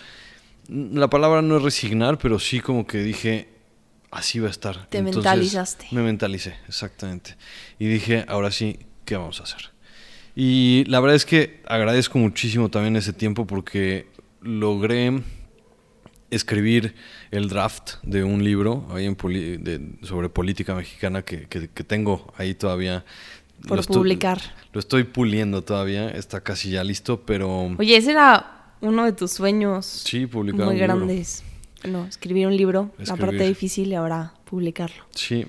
La 0.68 1.09
palabra 1.09 1.42
no 1.42 1.57
es 1.57 1.62
resignar, 1.62 2.18
pero 2.18 2.40
sí 2.40 2.59
como 2.59 2.85
que 2.85 2.99
dije, 2.99 3.51
así 4.11 4.40
va 4.40 4.49
a 4.49 4.51
estar. 4.51 4.88
Te 4.88 5.01
mentalizaste. 5.01 5.87
Me 5.92 6.03
mentalicé, 6.03 6.57
exactamente. 6.66 7.37
Y 7.79 7.87
dije, 7.87 8.25
ahora 8.27 8.51
sí, 8.51 8.81
¿qué 9.05 9.16
vamos 9.16 9.38
a 9.38 9.45
hacer? 9.45 9.71
Y 10.35 10.83
la 10.88 10.99
verdad 10.99 11.14
es 11.14 11.25
que 11.25 11.62
agradezco 11.68 12.18
muchísimo 12.18 12.68
también 12.68 12.97
ese 12.97 13.12
tiempo 13.12 13.47
porque 13.47 14.09
logré 14.40 15.23
escribir 16.33 16.95
el 17.31 17.49
draft 17.49 17.95
de 18.03 18.25
un 18.25 18.42
libro 18.42 18.87
ahí 18.90 19.07
en 19.07 19.99
sobre 20.03 20.29
política 20.29 20.75
mexicana 20.75 21.23
que, 21.23 21.47
tengo 21.87 22.33
ahí 22.37 22.55
todavía. 22.55 23.05
Por 23.68 23.85
publicar. 23.87 24.40
lo 24.73 24.81
estoy 24.81 25.05
puliendo 25.05 25.62
todavía, 25.62 26.09
está 26.09 26.40
casi 26.40 26.71
ya 26.71 26.83
listo, 26.83 27.21
pero... 27.25 27.71
Oye, 27.79 27.97
ese 27.97 28.11
era 28.11 28.75
uno 28.81 29.05
de 29.05 29.12
tus 29.12 29.31
sueños 29.31 29.87
sí, 29.87 30.27
publicar 30.27 30.66
muy 30.66 30.77
grandes. 30.77 31.45
No, 31.85 32.05
escribir 32.07 32.49
un 32.49 32.57
libro, 32.57 32.90
la 32.99 33.16
parte 33.16 33.47
difícil 33.47 33.88
y 33.88 33.95
ahora 33.95 34.35
publicarlo. 34.45 35.05
Sí, 35.14 35.47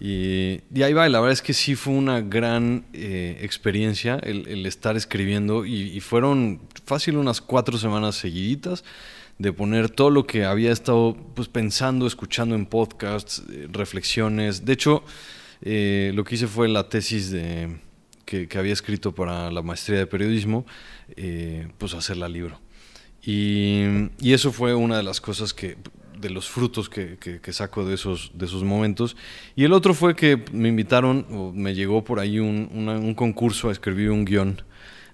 y, 0.00 0.60
ahí 0.82 0.92
va, 0.92 1.08
la 1.08 1.18
verdad 1.18 1.32
es 1.32 1.42
que 1.42 1.52
sí 1.52 1.74
fue 1.74 1.94
una 1.94 2.20
gran 2.20 2.84
eh, 2.92 3.38
experiencia 3.42 4.16
el, 4.22 4.64
estar 4.64 4.96
escribiendo 4.96 5.64
y, 5.64 5.74
y, 5.74 6.00
fueron 6.00 6.60
fácil 6.84 7.16
unas 7.16 7.40
cuatro 7.40 7.78
semanas 7.78 8.14
seguiditas 8.14 8.84
de 9.38 9.52
poner 9.52 9.88
todo 9.88 10.10
lo 10.10 10.26
que 10.26 10.44
había 10.44 10.72
estado 10.72 11.16
pues, 11.34 11.48
pensando, 11.48 12.06
escuchando 12.06 12.54
en 12.54 12.66
podcasts, 12.66 13.42
eh, 13.50 13.68
reflexiones. 13.70 14.64
De 14.64 14.72
hecho, 14.72 15.04
eh, 15.62 16.12
lo 16.14 16.24
que 16.24 16.34
hice 16.34 16.46
fue 16.46 16.68
la 16.68 16.88
tesis 16.88 17.30
de, 17.30 17.78
que, 18.24 18.48
había 18.58 18.72
escrito 18.72 19.14
para 19.14 19.50
la 19.50 19.62
maestría 19.62 19.98
de 19.98 20.06
periodismo, 20.06 20.66
eh, 21.16 21.68
pues 21.78 21.94
hacerla 21.94 22.28
libro. 22.28 22.60
Y, 23.22 23.82
y, 24.20 24.32
eso 24.32 24.52
fue 24.52 24.74
una 24.74 24.96
de 24.96 25.02
las 25.02 25.20
cosas 25.20 25.52
que, 25.54 25.76
de 26.18 26.30
los 26.30 26.48
frutos 26.48 26.88
que, 26.88 27.18
que, 27.18 27.52
saco 27.52 27.84
de 27.84 27.94
esos, 27.94 28.32
de 28.34 28.46
esos 28.46 28.64
momentos. 28.64 29.16
Y 29.54 29.64
el 29.64 29.72
otro 29.72 29.94
fue 29.94 30.16
que 30.16 30.42
me 30.52 30.68
invitaron, 30.68 31.26
o 31.30 31.52
me 31.52 31.74
llegó 31.74 32.02
por 32.02 32.18
ahí 32.18 32.38
un, 32.38 32.70
un 32.72 33.14
concurso 33.14 33.68
a 33.68 33.72
escribir 33.72 34.10
un 34.10 34.24
guion 34.24 34.62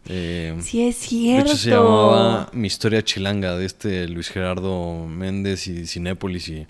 eh, 0.08 0.56
sí, 0.60 0.86
es 0.86 0.96
cierto. 0.96 1.44
De 1.44 1.50
hecho, 1.50 1.62
se 1.62 1.70
llamaba 1.70 2.50
Mi 2.52 2.66
historia 2.66 3.02
chilanga 3.02 3.56
de 3.56 3.66
este 3.66 4.08
Luis 4.08 4.28
Gerardo 4.28 5.06
Méndez 5.06 5.66
y 5.66 5.86
Cinépolis. 5.86 6.48
Y, 6.48 6.66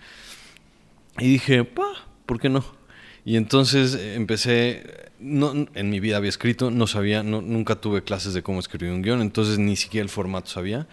y 1.18 1.29
dije, 1.29 1.64
pa, 1.64 2.07
¿por 2.27 2.40
qué 2.40 2.49
no? 2.49 2.64
Y 3.25 3.37
entonces 3.37 3.94
empecé. 3.94 5.11
No, 5.18 5.53
en 5.75 5.90
mi 5.90 6.01
vida 6.01 6.18
había 6.18 6.29
escrito, 6.29 6.70
no 6.70 6.87
sabía, 6.87 7.23
no, 7.23 7.40
nunca 7.40 7.77
tuve 7.77 8.03
clases 8.03 8.35
de 8.35 8.42
cómo 8.42 8.61
escribir 8.61 8.92
un 8.92 9.01
guion, 9.01 9.23
entonces 9.23 9.59
ni 9.59 9.77
siquiera 9.77 10.03
el 10.03 10.11
formato 10.11 10.49
sabía. 10.49 10.87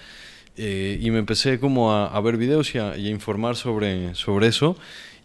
Eh, 0.55 0.99
y 1.01 1.11
me 1.11 1.19
empecé 1.19 1.59
como 1.59 1.93
a, 1.93 2.19
ver 2.21 2.37
videos 2.37 2.73
y 2.73 2.77
a, 2.77 2.97
informar 2.97 3.55
sobre, 3.55 4.15
sobre 4.15 4.47
eso. 4.47 4.77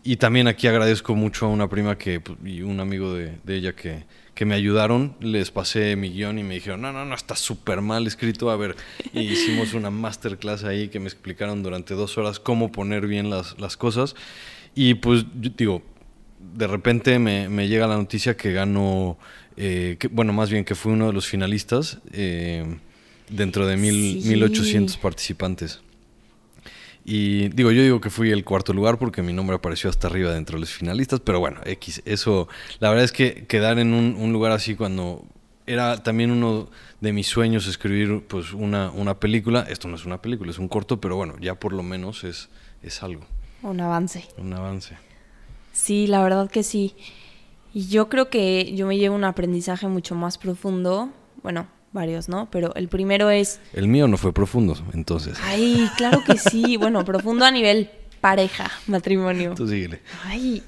Y 0.03 0.17
también 0.17 0.49
aquí 0.49 0.67
agradezco 0.67 1.15
mucho 1.15 1.47
a 1.47 1.49
una 1.49 1.69
prima 1.69 1.97
que, 1.99 2.21
pues, 2.21 2.39
y 2.45 2.63
un 2.63 2.81
amigo 2.81 3.13
de, 3.15 3.39
de 3.45 3.57
ella 3.57 3.75
que, 3.75 4.05
que 4.37 4.45
me 4.45 4.55
ayudaron, 4.55 5.17
les 5.19 5.51
pasé 5.51 5.97
mi 5.97 6.11
guion 6.11 6.39
y 6.39 6.45
me 6.45 6.55
dijeron, 6.55 6.83
no, 6.83 6.93
no, 6.93 7.07
no, 7.07 7.15
está 7.15 7.35
súper 7.35 7.81
mal 7.81 8.07
escrito. 8.07 8.51
A 8.51 8.57
ver, 8.57 8.77
y 9.15 9.21
hicimos 9.21 9.73
una 9.73 9.89
masterclass 9.91 10.63
ahí 10.63 10.89
que 10.89 11.01
me 11.01 11.07
explicaron 11.07 11.63
durante 11.63 11.95
dos 11.95 12.19
horas 12.19 12.39
cómo 12.39 12.71
poner 12.71 13.07
bien 13.07 13.31
las, 13.31 13.59
las 13.59 13.79
cosas. 13.79 14.15
Y 14.75 14.95
pues, 14.95 15.25
yo 15.41 15.51
digo, 15.57 15.83
de 16.39 16.67
repente 16.67 17.19
me, 17.19 17.49
me 17.49 17.67
llega 17.67 17.87
la 17.87 17.97
noticia 17.97 18.37
que 18.37 18.53
ganó, 18.53 19.17
eh, 19.57 19.97
que, 19.99 20.09
bueno, 20.09 20.35
más 20.35 20.51
bien 20.51 20.67
que 20.67 20.75
fue 20.75 20.93
uno 20.93 21.07
de 21.07 21.15
los 21.15 21.27
finalistas 21.27 22.01
eh, 22.13 22.77
dentro 23.31 23.67
de 23.67 23.79
mil, 23.79 24.23
1800 24.23 24.99
participantes. 24.99 25.81
Y 27.09 27.51
digo, 27.51 27.71
yo 27.71 27.83
digo 27.83 28.01
que 28.01 28.11
fui 28.11 28.33
el 28.33 28.45
cuarto 28.45 28.73
lugar 28.73 28.99
porque 28.99 29.23
mi 29.23 29.33
nombre 29.33 29.55
apareció 29.55 29.89
hasta 29.89 30.09
arriba 30.09 30.35
dentro 30.35 30.57
de 30.57 30.63
los 30.63 30.73
finalistas, 30.73 31.21
pero 31.21 31.39
bueno, 31.39 31.61
X, 31.65 32.03
eso, 32.05 32.49
la 32.81 32.89
verdad 32.89 33.05
es 33.05 33.13
que 33.13 33.47
quedar 33.47 33.79
en 33.79 33.95
un, 33.95 34.33
lugar 34.33 34.51
así 34.51 34.75
cuando 34.75 35.25
era 35.69 36.03
también 36.03 36.33
uno 36.33 36.69
de 37.01 37.13
mis 37.13 37.29
sueños 37.29 37.69
escribir 37.69 38.25
pues 38.27 38.53
una, 38.53 38.91
una 38.91 39.21
película, 39.21 39.65
esto 39.69 39.87
no 39.87 39.95
es 39.95 40.05
una 40.05 40.21
película, 40.21 40.51
es 40.51 40.59
un 40.59 40.67
corto, 40.67 41.01
pero 41.01 41.15
bueno, 41.15 41.37
ya 41.41 41.55
por 41.55 41.73
lo 41.73 41.85
menos 41.85 42.25
es, 42.25 42.49
es 42.83 43.01
algo. 43.05 43.25
Un 43.63 43.81
avance. 43.81 44.27
Un 44.37 44.53
avance. 44.55 44.99
Sí, 45.73 46.09
la 46.09 46.25
verdad 46.25 46.51
que 46.51 46.65
sí. 46.65 46.97
Y 47.73 47.87
yo 47.87 48.09
creo 48.09 48.31
que 48.31 48.75
yo 48.75 48.89
me 48.89 48.99
llevo 48.99 49.15
un 49.15 49.23
aprendizaje 49.23 49.87
mucho 49.87 50.17
más 50.17 50.39
profundo, 50.39 51.13
bueno, 51.45 51.69
varios, 51.93 52.29
¿no? 52.29 52.49
Pero 52.51 52.75
el 52.75 52.89
primero 52.89 53.31
es... 53.31 53.61
El 53.73 53.89
mío 53.89 54.09
no 54.09 54.17
fue 54.17 54.33
profundo, 54.33 54.77
entonces. 54.93 55.39
Ay, 55.43 55.89
claro 55.97 56.23
que 56.25 56.39
sí. 56.39 56.77
bueno, 56.79 57.05
profundo 57.05 57.45
a 57.45 57.51
nivel 57.51 57.91
pareja, 58.21 58.71
matrimonio. 58.87 59.55
Tú 59.55 59.69
síguele. 59.69 60.01
Ay. 60.25 60.63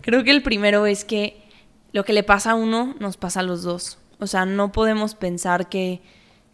Creo 0.00 0.24
que 0.24 0.30
el 0.30 0.42
primero 0.42 0.86
es 0.86 1.04
que 1.04 1.42
lo 1.92 2.04
que 2.04 2.12
le 2.12 2.22
pasa 2.22 2.52
a 2.52 2.54
uno 2.54 2.94
nos 2.98 3.16
pasa 3.16 3.40
a 3.40 3.42
los 3.42 3.62
dos. 3.62 3.98
O 4.18 4.26
sea, 4.26 4.44
no 4.46 4.72
podemos 4.72 5.14
pensar 5.14 5.68
que 5.68 6.00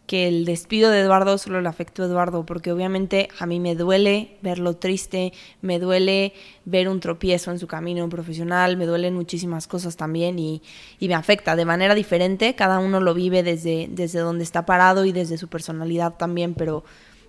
que 0.09 0.27
el 0.27 0.43
despido 0.43 0.89
de 0.89 1.01
Eduardo 1.01 1.37
solo 1.37 1.61
le 1.61 1.69
afectó 1.69 2.01
a 2.01 2.07
Eduardo, 2.07 2.43
porque 2.43 2.71
obviamente 2.71 3.29
a 3.37 3.45
mí 3.45 3.59
me 3.59 3.75
duele 3.75 4.39
verlo 4.41 4.75
triste, 4.75 5.33
me 5.61 5.77
duele 5.77 6.33
ver 6.65 6.89
un 6.89 6.99
tropiezo 6.99 7.51
en 7.51 7.59
su 7.59 7.67
camino 7.67 8.09
profesional, 8.09 8.75
me 8.75 8.87
duelen 8.87 9.13
muchísimas 9.13 9.67
cosas 9.67 9.97
también 9.97 10.39
y, 10.39 10.63
me 10.99 11.13
afecta 11.13 11.55
de 11.55 11.63
manera 11.63 11.93
diferente, 11.93 12.55
cada 12.55 12.79
uno 12.79 12.99
lo 13.01 13.13
vive 13.13 13.43
desde, 13.43 13.87
desde 13.91 14.17
donde 14.17 14.43
está 14.43 14.65
parado 14.65 15.05
y 15.05 15.11
desde 15.11 15.37
su 15.37 15.47
personalidad 15.47 16.15
también, 16.15 16.55
pero 16.55 16.83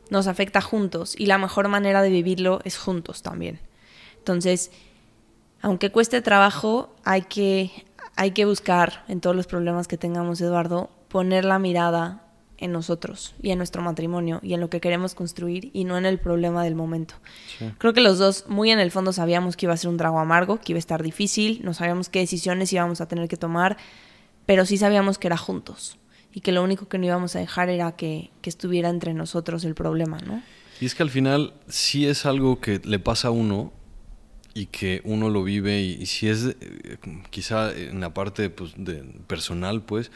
nos 0.09 0.27
afecta 0.27 0.63
juntos 0.63 1.15
y 1.19 1.27
la 1.27 1.37
mejor 1.37 1.69
manera 1.69 2.01
de 2.01 2.09
vivirlo 2.09 2.61
es 2.65 2.79
juntos 2.79 3.21
también. 3.21 3.61
Entonces, 4.17 4.71
aunque 5.61 5.93
cueste 5.93 6.23
trabajo, 6.23 6.95
hay 7.05 7.23
que, 7.25 7.85
hay 8.17 8.31
que 8.31 8.47
buscar 8.47 9.05
en 9.07 9.21
todos 9.21 9.37
los 9.37 9.47
problemas 9.47 9.87
que 9.87 9.99
tengamos, 9.99 10.41
Eduardo, 10.41 10.89
poner 11.09 11.45
la 11.45 11.59
mirada 11.59 12.30
en 12.61 12.73
nosotros 12.73 13.35
y 13.43 13.51
en 13.51 13.59
nuestro 13.59 13.83
matrimonio 13.83 14.41
y 14.43 14.55
en 14.55 14.61
lo 14.61 14.71
que 14.71 14.81
queremos 14.81 15.15
construir 15.15 15.71
y 15.73 15.85
no 15.85 15.99
en 15.99 16.07
el 16.07 16.19
problema 16.19 16.63
del 16.63 16.75
momento. 16.75 17.15
Creo 17.79 17.93
que 17.93 18.01
los 18.01 18.19
dos 18.19 18.45
muy 18.49 18.71
en 18.71 18.79
el 18.79 18.91
fondo 18.91 19.13
sabíamos 19.13 19.57
que 19.57 19.67
iba 19.67 19.73
a 19.73 19.77
ser 19.77 19.91
un 19.91 19.97
trago 19.97 20.21
amargo, 20.21 20.61
que 20.61 20.73
iba 20.73 20.79
a 20.79 20.81
estar 20.81 21.03
difícil, 21.03 21.61
no 21.65 21.75
sabíamos 21.75 22.09
qué 22.09 22.21
decisiones 22.21 22.73
íbamos 22.73 23.01
a 23.01 23.09
tener 23.09 23.29
que 23.29 23.37
tomar, 23.37 23.77
pero 24.47 24.67
sí 24.67 24.77
sabíamos 24.77 25.19
que 25.19 25.27
era 25.27 25.37
juntos 25.37 25.99
y 26.33 26.41
que 26.41 26.53
lo 26.53 26.63
único 26.63 26.89
que 26.89 26.99
no 26.99 27.07
íbamos 27.07 27.35
a 27.35 27.41
dejar 27.41 27.71
era 27.71 27.93
que, 27.93 28.31
que 28.43 28.51
estuviera 28.51 28.89
entre 28.89 29.15
nosotros 29.15 29.65
el 29.65 29.75
problema, 29.75 30.19
¿no? 30.19 30.43
Y 30.81 30.87
es 30.87 30.95
que 30.95 31.03
al 31.03 31.11
final 31.11 31.53
sí 31.69 32.07
es 32.07 32.25
algo 32.25 32.61
que 32.61 32.81
le 32.85 32.99
pasa 32.99 33.29
a 33.29 33.31
uno 33.31 33.73
y 34.55 34.67
que 34.67 35.01
uno 35.05 35.29
lo 35.29 35.45
vive 35.45 35.81
y, 35.81 36.07
si 36.07 36.29
es 36.29 36.57
eh, 36.61 36.97
quizá 37.31 37.73
en 37.73 38.01
la 38.01 38.13
parte 38.15 38.51
pues, 38.51 38.73
de 38.77 39.05
personal, 39.27 39.83
pues, 39.83 40.11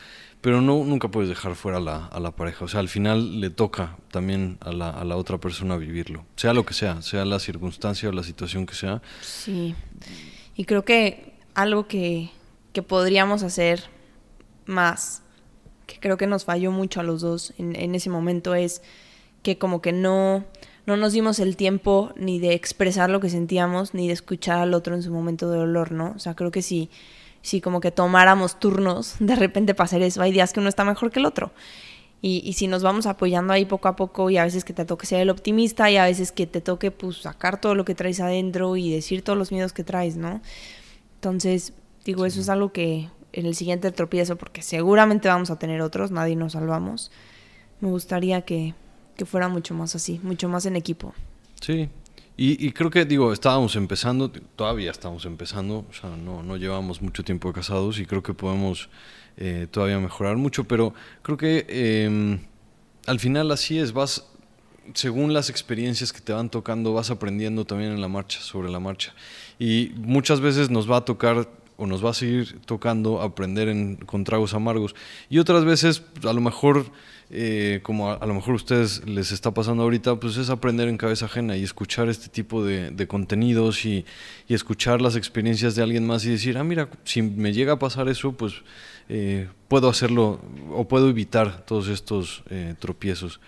pero 0.44 0.60
no 0.60 0.84
nunca 0.84 1.08
puedes 1.08 1.30
dejar 1.30 1.54
fuera 1.54 1.78
a 1.78 1.80
la, 1.80 2.10
la 2.20 2.30
pareja. 2.32 2.66
O 2.66 2.68
sea, 2.68 2.80
al 2.80 2.90
final 2.90 3.40
le 3.40 3.48
toca 3.48 3.96
también 4.10 4.58
a 4.60 4.72
la, 4.72 4.90
a 4.90 5.02
la 5.02 5.16
otra 5.16 5.38
persona 5.38 5.78
vivirlo, 5.78 6.26
sea 6.36 6.52
lo 6.52 6.66
que 6.66 6.74
sea, 6.74 7.00
sea 7.00 7.24
la 7.24 7.38
circunstancia 7.38 8.10
o 8.10 8.12
la 8.12 8.22
situación 8.22 8.66
que 8.66 8.74
sea. 8.74 9.00
Sí, 9.22 9.74
y 10.54 10.66
creo 10.66 10.84
que 10.84 11.32
algo 11.54 11.88
que, 11.88 12.28
que 12.74 12.82
podríamos 12.82 13.42
hacer 13.42 13.84
más, 14.66 15.22
que 15.86 15.98
creo 15.98 16.18
que 16.18 16.26
nos 16.26 16.44
falló 16.44 16.70
mucho 16.70 17.00
a 17.00 17.04
los 17.04 17.22
dos 17.22 17.54
en, 17.56 17.94
ese 17.94 18.10
momento, 18.10 18.54
es 18.54 18.82
que 19.42 19.56
como 19.56 19.80
que 19.80 19.92
no 19.92 20.44
no 20.84 20.98
nos 20.98 21.14
dimos 21.14 21.38
el 21.38 21.56
tiempo 21.56 22.12
ni 22.16 22.38
de 22.38 22.52
expresar 22.52 23.08
lo 23.08 23.18
que 23.18 23.30
sentíamos, 23.30 23.94
ni 23.94 24.08
de 24.08 24.12
escuchar 24.12 24.58
al 24.58 24.74
otro 24.74 24.94
en 24.94 25.02
su 25.02 25.10
momento 25.10 25.50
de 25.50 25.56
dolor, 25.56 25.92
¿no? 25.92 26.12
O 26.14 26.18
sea, 26.18 26.34
creo 26.34 26.50
que 26.50 26.60
si, 26.60 26.90
si 27.44 27.60
como 27.60 27.80
que 27.80 27.90
tomáramos 27.90 28.58
turnos 28.58 29.16
de 29.20 29.36
repente 29.36 29.74
para 29.74 29.84
hacer 29.84 30.02
eso, 30.02 30.22
hay 30.22 30.32
días 30.32 30.52
que 30.52 30.60
uno 30.60 30.68
está 30.68 30.84
mejor 30.84 31.12
que 31.12 31.20
el 31.20 31.26
otro. 31.26 31.52
Y, 32.22 32.40
y, 32.42 32.54
si 32.54 32.68
nos 32.68 32.82
vamos 32.82 33.04
apoyando 33.04 33.52
ahí 33.52 33.66
poco 33.66 33.86
a 33.86 33.96
poco 33.96 34.30
y 34.30 34.38
a 34.38 34.44
veces 34.44 34.64
que 34.64 34.72
te 34.72 34.86
toque 34.86 35.04
ser 35.04 35.20
el 35.20 35.28
optimista 35.28 35.90
y 35.90 35.98
a 35.98 36.04
veces 36.04 36.32
que 36.32 36.46
te 36.46 36.62
toque 36.62 36.90
pues 36.90 37.18
sacar 37.18 37.60
todo 37.60 37.74
lo 37.74 37.84
que 37.84 37.94
traes 37.94 38.18
adentro 38.18 38.76
y 38.76 38.90
decir 38.90 39.20
todos 39.20 39.38
los 39.38 39.52
miedos 39.52 39.74
que 39.74 39.84
traes, 39.84 40.16
¿no? 40.16 40.40
Entonces, 41.16 41.74
digo, 42.02 42.24
eso 42.24 42.40
es 42.40 42.48
algo 42.48 42.72
que 42.72 43.10
en 43.34 43.44
el 43.44 43.54
siguiente 43.54 43.92
tropiezo, 43.92 44.36
porque 44.36 44.62
seguramente 44.62 45.28
vamos 45.28 45.50
a 45.50 45.58
tener 45.58 45.82
otros, 45.82 46.12
nadie 46.12 46.34
nos 46.34 46.52
salvamos, 46.52 47.10
me 47.80 47.90
gustaría 47.90 48.40
que, 48.40 48.72
que 49.18 49.26
fuera 49.26 49.48
mucho 49.48 49.74
más 49.74 49.94
así, 49.94 50.18
mucho 50.22 50.48
más 50.48 50.64
en 50.64 50.76
equipo. 50.76 51.12
Sí, 51.60 51.90
y, 52.36 52.72
creo 52.72 52.90
que, 52.90 53.04
digo, 53.04 53.32
estábamos 53.32 53.76
empezando, 53.76 54.28
todavía 54.28 54.90
estamos 54.90 55.24
empezando, 55.24 55.86
o 55.88 55.92
sea, 55.92 56.10
no, 56.10 56.42
no 56.42 56.56
llevamos 56.56 57.00
mucho 57.00 57.22
tiempo 57.22 57.52
casados 57.52 58.00
y 58.00 58.06
creo 58.06 58.24
que 58.24 58.34
podemos 58.34 58.88
eh, 59.36 59.68
todavía 59.70 60.00
mejorar 60.00 60.36
mucho, 60.36 60.64
pero 60.64 60.94
creo 61.22 61.36
que 61.36 61.64
em, 61.68 62.40
al 63.06 63.20
final 63.20 63.52
así 63.52 63.78
es, 63.78 63.92
vas, 63.92 64.26
según 64.94 65.32
las 65.32 65.48
experiencias 65.48 66.12
que 66.12 66.20
te 66.20 66.32
van 66.32 66.50
tocando, 66.50 66.92
vas 66.92 67.10
aprendiendo 67.10 67.64
también 67.64 67.92
en 67.92 68.00
la 68.00 68.08
marcha, 68.08 68.40
sobre 68.40 68.68
la 68.68 68.80
marcha. 68.80 69.14
Y 69.60 69.92
muchas 69.96 70.40
veces 70.40 70.70
nos 70.70 70.90
va 70.90 70.98
a 70.98 71.04
tocar 71.04 71.48
o 71.76 71.86
nos 71.86 72.04
va 72.04 72.10
a 72.10 72.14
seguir 72.14 72.60
tocando 72.66 73.22
aprender 73.22 73.68
en, 73.68 73.96
con 73.96 74.24
tragos 74.24 74.54
amargos. 74.54 74.94
Y 75.30 75.38
otras 75.38 75.64
veces, 75.64 76.02
a 76.24 76.32
lo 76.32 76.40
mejor 76.40 76.86
eh, 77.30 77.80
como 77.82 78.12
a, 78.12 78.26
lo 78.26 78.34
mejor 78.34 78.52
a 78.52 78.56
ustedes 78.56 79.06
les 79.08 79.32
está 79.32 79.52
pasando 79.52 79.82
ahorita, 79.82 80.16
pues 80.16 80.36
es 80.36 80.50
aprender 80.50 80.88
en 80.88 80.96
cabeza 80.96 81.24
ajena 81.24 81.56
y 81.56 81.62
escuchar 81.62 82.08
este 82.08 82.28
tipo 82.28 82.64
de, 82.64 83.06
contenidos 83.06 83.84
y, 83.84 84.04
escuchar 84.48 85.00
las 85.00 85.16
experiencias 85.16 85.74
de 85.74 85.82
alguien 85.82 86.06
más 86.06 86.24
y 86.24 86.30
decir, 86.30 86.58
ah, 86.58 86.64
mira, 86.64 86.88
si 87.04 87.22
me 87.22 87.52
llega 87.52 87.72
a 87.72 87.78
pasar 87.78 88.08
eso, 88.08 88.32
pues 88.32 88.54
eh, 89.08 89.48
puedo 89.68 89.88
hacerlo 89.88 90.40
o 90.70 90.86
puedo 90.86 91.08
evitar 91.08 91.64
todos 91.64 91.88
estos 91.88 92.44
eh, 92.50 92.74
tropiezos. 92.78 93.40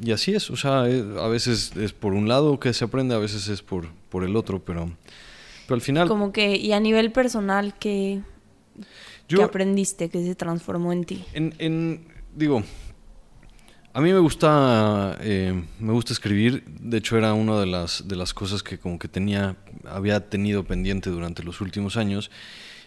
Y 0.00 0.10
así 0.10 0.34
es, 0.34 0.50
o 0.50 0.56
sea, 0.56 0.80
a 0.80 1.28
veces 1.28 1.74
es 1.76 1.92
por 1.92 2.12
un 2.12 2.28
lado 2.28 2.58
que 2.58 2.72
se 2.74 2.84
aprende, 2.84 3.14
a 3.14 3.18
veces 3.18 3.48
es 3.48 3.62
por, 3.62 3.86
por 4.10 4.24
el 4.24 4.34
otro, 4.34 4.58
pero, 4.62 4.90
pero 5.66 5.76
al 5.76 5.80
final... 5.80 6.08
Como 6.08 6.32
que, 6.32 6.56
y 6.56 6.72
a 6.72 6.80
nivel 6.80 7.12
personal, 7.12 7.74
¿qué, 7.78 8.20
aprendiste 9.42 10.10
que 10.10 10.22
se 10.24 10.34
transformó 10.34 10.92
en 10.92 11.04
ti? 11.04 11.24
en 11.32 12.13
digo, 12.34 12.62
a 13.92 14.00
mí 14.00 14.12
me 14.12 14.18
gusta, 14.18 15.16
eh, 15.20 15.62
me 15.78 15.92
gusta 15.92 16.12
escribir. 16.12 16.64
De 16.80 16.98
hecho, 16.98 17.16
era 17.16 17.32
una 17.32 17.60
de 17.60 17.66
las, 17.66 18.08
de 18.08 18.16
las 18.16 18.34
cosas 18.34 18.62
que 18.62 18.78
como 18.78 18.98
que 18.98 19.08
tenía, 19.08 19.56
había 19.84 20.28
tenido 20.28 20.64
pendiente 20.64 21.10
durante 21.10 21.42
los 21.44 21.60
últimos 21.60 21.96
años. 21.96 22.30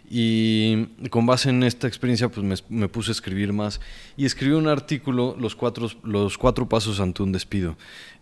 Y 0.10 0.86
con 1.10 1.26
base 1.26 1.50
en 1.50 1.64
esta 1.64 1.88
experiencia, 1.88 2.30
pues 2.30 2.64
me, 2.70 2.88
puse 2.90 3.12
a 3.12 3.14
escribir 3.14 3.54
más. 3.54 3.80
Y 4.16 4.26
escribí 4.26 4.54
un 4.54 4.68
artículo, 4.68 5.36
Los 5.40 5.56
cuatro, 5.56 5.90
los 6.04 6.38
cuatro 6.38 6.68
pasos 6.68 7.00
ante 7.00 7.24
un 7.24 7.32
despido. 7.32 7.78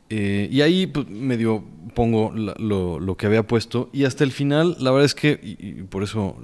Eh, 0.09 0.47
y 0.51 0.61
ahí 0.61 0.85
pues, 0.85 1.07
medio 1.09 1.63
pongo 1.95 2.31
lo, 2.35 2.99
lo, 2.99 3.17
que 3.17 3.25
había 3.25 3.47
puesto. 3.47 3.89
Y 3.93 4.03
hasta 4.03 4.23
el 4.23 4.31
final, 4.31 4.77
la 4.79 4.91
verdad 4.91 5.05
es 5.05 5.15
que, 5.15 5.39
y, 5.41 5.83
por 5.83 6.03
eso 6.03 6.37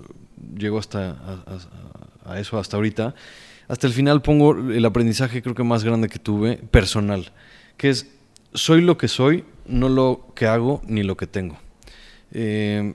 llego 0.58 0.80
hasta 0.80 1.18
a 2.26 2.40
eso 2.40 2.58
hasta 2.58 2.78
ahorita, 2.78 3.16
hasta 3.68 3.88
el 3.88 3.94
final 3.94 4.22
pongo 4.22 4.52
el 4.52 4.86
aprendizaje 4.86 5.42
creo 5.42 5.56
que 5.56 5.64
más 5.64 5.84
grande 5.84 6.10
que 6.10 6.20
tuve, 6.20 6.58
personal, 6.58 7.32
que 7.78 7.90
es, 7.90 8.12
soy 8.54 8.82
lo 8.82 8.98
que 8.98 9.08
soy, 9.08 9.46
no 9.66 9.90
lo 9.90 10.28
que 10.36 10.48
hago 10.48 10.82
ni 10.86 11.04
lo 11.04 11.18
que 11.18 11.28
tengo. 11.28 11.58
Eh, 12.34 12.94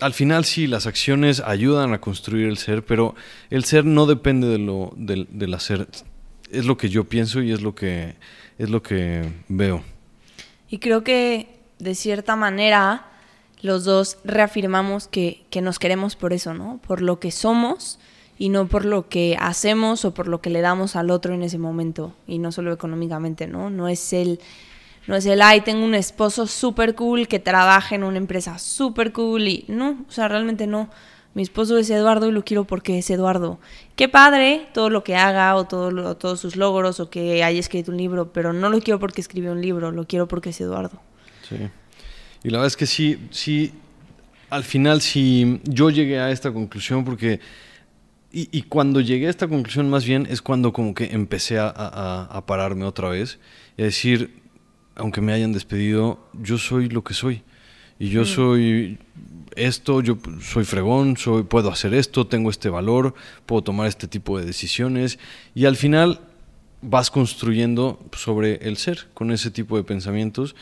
al 0.00 0.12
final 0.12 0.44
sí, 0.44 0.66
las 0.66 0.86
acciones 0.86 1.40
ayudan 1.40 1.94
a 1.94 2.00
construir 2.00 2.48
el 2.48 2.58
ser, 2.58 2.84
pero 2.84 3.14
el 3.50 3.64
ser 3.64 3.84
no 3.84 4.06
depende 4.06 4.46
de 4.46 4.58
lo, 4.58 4.92
del, 4.96 5.26
del 5.30 5.54
hacer. 5.54 5.88
Es 6.50 6.66
lo 6.66 6.76
que 6.76 6.88
yo 6.88 7.04
pienso 7.04 7.40
y 7.40 7.52
es 7.52 7.62
lo 7.62 7.74
que, 7.74 8.16
es 8.58 8.70
lo 8.70 8.82
que 8.82 9.30
veo. 9.48 9.82
Y 10.68 10.78
creo 10.78 11.02
que 11.02 11.48
de 11.78 11.94
cierta 11.94 12.36
manera 12.36 13.06
los 13.62 13.84
dos 13.84 14.18
reafirmamos 14.24 15.08
que, 15.08 15.44
que 15.50 15.62
nos 15.62 15.78
queremos 15.78 16.16
por 16.16 16.32
eso, 16.32 16.54
¿no? 16.54 16.80
Por 16.86 17.00
lo 17.00 17.18
que 17.18 17.30
somos 17.30 17.98
y 18.38 18.48
no 18.50 18.68
por 18.68 18.84
lo 18.84 19.08
que 19.08 19.36
hacemos 19.40 20.04
o 20.04 20.12
por 20.12 20.28
lo 20.28 20.40
que 20.40 20.50
le 20.50 20.60
damos 20.60 20.96
al 20.96 21.10
otro 21.10 21.34
en 21.34 21.42
ese 21.42 21.58
momento 21.58 22.14
y 22.26 22.38
no 22.38 22.52
solo 22.52 22.72
económicamente, 22.72 23.46
¿no? 23.46 23.70
No 23.70 23.88
es 23.88 24.12
el 24.12 24.40
no 25.06 25.14
es 25.14 25.26
el 25.26 25.40
ay, 25.40 25.60
tengo 25.60 25.84
un 25.84 25.94
esposo 25.94 26.46
súper 26.46 26.94
cool 26.94 27.28
que 27.28 27.38
trabaja 27.38 27.94
en 27.94 28.02
una 28.02 28.18
empresa 28.18 28.58
súper 28.58 29.12
cool 29.12 29.48
y 29.48 29.64
no, 29.68 30.04
o 30.08 30.12
sea, 30.12 30.28
realmente 30.28 30.66
no. 30.66 30.90
Mi 31.34 31.42
esposo 31.42 31.76
es 31.76 31.90
Eduardo 31.90 32.28
y 32.28 32.32
lo 32.32 32.44
quiero 32.44 32.64
porque 32.64 32.98
es 32.98 33.10
Eduardo. 33.10 33.58
Qué 33.94 34.08
padre 34.08 34.66
todo 34.72 34.88
lo 34.88 35.04
que 35.04 35.16
haga 35.16 35.54
o 35.54 35.66
todo 35.66 36.16
todos 36.16 36.40
sus 36.40 36.56
logros 36.56 36.98
o 36.98 37.10
que 37.10 37.44
haya 37.44 37.60
escrito 37.60 37.90
un 37.92 37.98
libro, 37.98 38.32
pero 38.32 38.52
no 38.52 38.70
lo 38.70 38.80
quiero 38.80 38.98
porque 38.98 39.20
escribió 39.20 39.52
un 39.52 39.60
libro, 39.60 39.92
lo 39.92 40.06
quiero 40.06 40.26
porque 40.28 40.50
es 40.50 40.60
Eduardo. 40.60 41.00
Sí. 41.46 41.56
Y 42.42 42.50
la 42.50 42.58
verdad 42.58 42.68
es 42.68 42.76
que 42.76 42.86
sí, 42.86 43.18
sí, 43.30 43.72
al 44.50 44.64
final 44.64 45.02
sí, 45.02 45.60
yo 45.64 45.90
llegué 45.90 46.20
a 46.20 46.30
esta 46.30 46.52
conclusión 46.52 47.04
porque 47.04 47.40
y, 48.32 48.62
cuando 48.62 49.00
llegué 49.00 49.28
a 49.28 49.30
esta 49.30 49.48
conclusión 49.48 49.88
más 49.88 50.04
bien 50.04 50.26
es 50.28 50.42
cuando 50.42 50.72
como 50.72 50.94
que 50.94 51.06
empecé 51.06 51.58
a, 51.58 52.44
pararme 52.46 52.84
otra 52.84 53.08
vez 53.08 53.38
y 53.78 53.82
a 53.82 53.84
decir, 53.86 54.42
aunque 54.94 55.20
me 55.20 55.32
hayan 55.32 55.52
despedido, 55.52 56.28
yo 56.34 56.58
soy 56.58 56.88
lo 56.88 57.02
que 57.02 57.14
soy. 57.14 57.42
Y 57.98 58.08
yo 58.10 58.22
mm. 58.22 58.26
soy 58.26 58.98
esto, 59.54 60.02
yo 60.02 60.18
soy 60.42 60.64
fregón, 60.64 61.16
soy, 61.16 61.44
puedo 61.44 61.70
hacer 61.70 61.94
esto, 61.94 62.26
tengo 62.26 62.50
este 62.50 62.68
valor, 62.68 63.14
puedo 63.46 63.62
tomar 63.62 63.86
este 63.86 64.06
tipo 64.06 64.38
de 64.38 64.44
decisiones. 64.44 65.18
Y 65.54 65.64
al 65.64 65.76
final 65.76 66.20
vas 66.82 67.10
construyendo 67.10 67.98
sobre 68.12 68.56
el 68.68 68.76
ser 68.76 69.06
con 69.14 69.30
ese 69.30 69.50
tipo 69.50 69.76
de 69.76 69.84
pensamientos. 69.84 70.54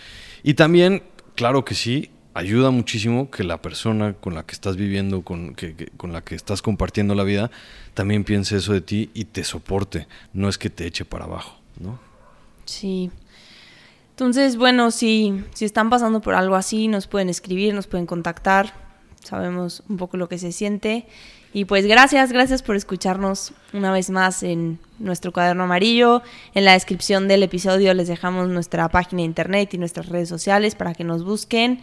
Y 0.44 0.54
también, 0.54 1.02
claro 1.34 1.64
que 1.64 1.74
sí, 1.74 2.10
ayuda 2.34 2.70
muchísimo 2.70 3.30
que 3.30 3.44
la 3.44 3.62
persona 3.62 4.12
con 4.14 4.34
la 4.34 4.44
que 4.44 4.52
estás 4.52 4.76
viviendo, 4.76 5.22
con, 5.22 5.54
que, 5.54 5.88
con 5.96 6.12
la 6.12 6.22
que 6.22 6.34
estás 6.34 6.60
compartiendo 6.60 7.14
la 7.14 7.22
vida, 7.22 7.50
también 7.94 8.24
piense 8.24 8.56
eso 8.56 8.72
de 8.72 8.80
ti 8.80 9.10
y 9.14 9.24
te 9.26 9.44
soporte, 9.44 10.06
no 10.32 10.48
es 10.48 10.58
que 10.58 10.68
te 10.68 10.86
eche 10.86 11.04
para 11.04 11.24
abajo, 11.24 11.58
¿no? 11.80 11.98
Sí. 12.64 13.10
Entonces, 14.10 14.56
bueno, 14.56 14.90
si, 14.90 15.44
si 15.54 15.64
están 15.64 15.90
pasando 15.90 16.20
por 16.20 16.34
algo 16.34 16.56
así, 16.56 16.88
nos 16.88 17.06
pueden 17.06 17.28
escribir, 17.28 17.72
nos 17.72 17.86
pueden 17.86 18.06
contactar, 18.06 18.74
sabemos 19.22 19.82
un 19.88 19.96
poco 19.96 20.16
lo 20.16 20.28
que 20.28 20.38
se 20.38 20.52
siente. 20.52 21.06
Y 21.52 21.66
pues 21.66 21.86
gracias, 21.86 22.32
gracias 22.32 22.62
por 22.62 22.74
escucharnos 22.74 23.52
una 23.72 23.92
vez 23.92 24.10
más 24.10 24.42
en 24.42 24.80
nuestro 24.98 25.32
cuaderno 25.32 25.62
amarillo. 25.64 26.22
En 26.52 26.64
la 26.64 26.72
descripción 26.72 27.28
del 27.28 27.44
episodio 27.44 27.94
les 27.94 28.08
dejamos 28.08 28.48
nuestra 28.48 28.88
página 28.88 29.22
de 29.22 29.26
internet 29.26 29.72
y 29.72 29.78
nuestras 29.78 30.08
redes 30.08 30.28
sociales 30.28 30.74
para 30.74 30.94
que 30.94 31.04
nos 31.04 31.24
busquen. 31.24 31.80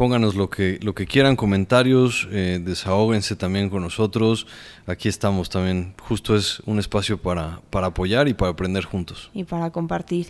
Pónganos 0.00 0.34
lo 0.34 0.48
que, 0.48 0.78
lo 0.80 0.94
que 0.94 1.04
quieran, 1.04 1.36
comentarios, 1.36 2.26
eh, 2.32 2.58
desahóguense 2.58 3.36
también 3.36 3.68
con 3.68 3.82
nosotros. 3.82 4.46
Aquí 4.86 5.10
estamos 5.10 5.50
también. 5.50 5.92
Justo 6.00 6.34
es 6.34 6.60
un 6.64 6.78
espacio 6.78 7.20
para, 7.20 7.60
para 7.68 7.88
apoyar 7.88 8.26
y 8.26 8.32
para 8.32 8.50
aprender 8.50 8.84
juntos. 8.84 9.30
Y 9.34 9.44
para 9.44 9.68
compartir. 9.68 10.28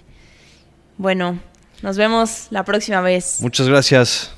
Bueno, 0.98 1.38
nos 1.84 1.96
vemos 1.96 2.48
la 2.50 2.64
próxima 2.64 3.00
vez. 3.00 3.38
Muchas 3.42 3.68
gracias. 3.68 4.34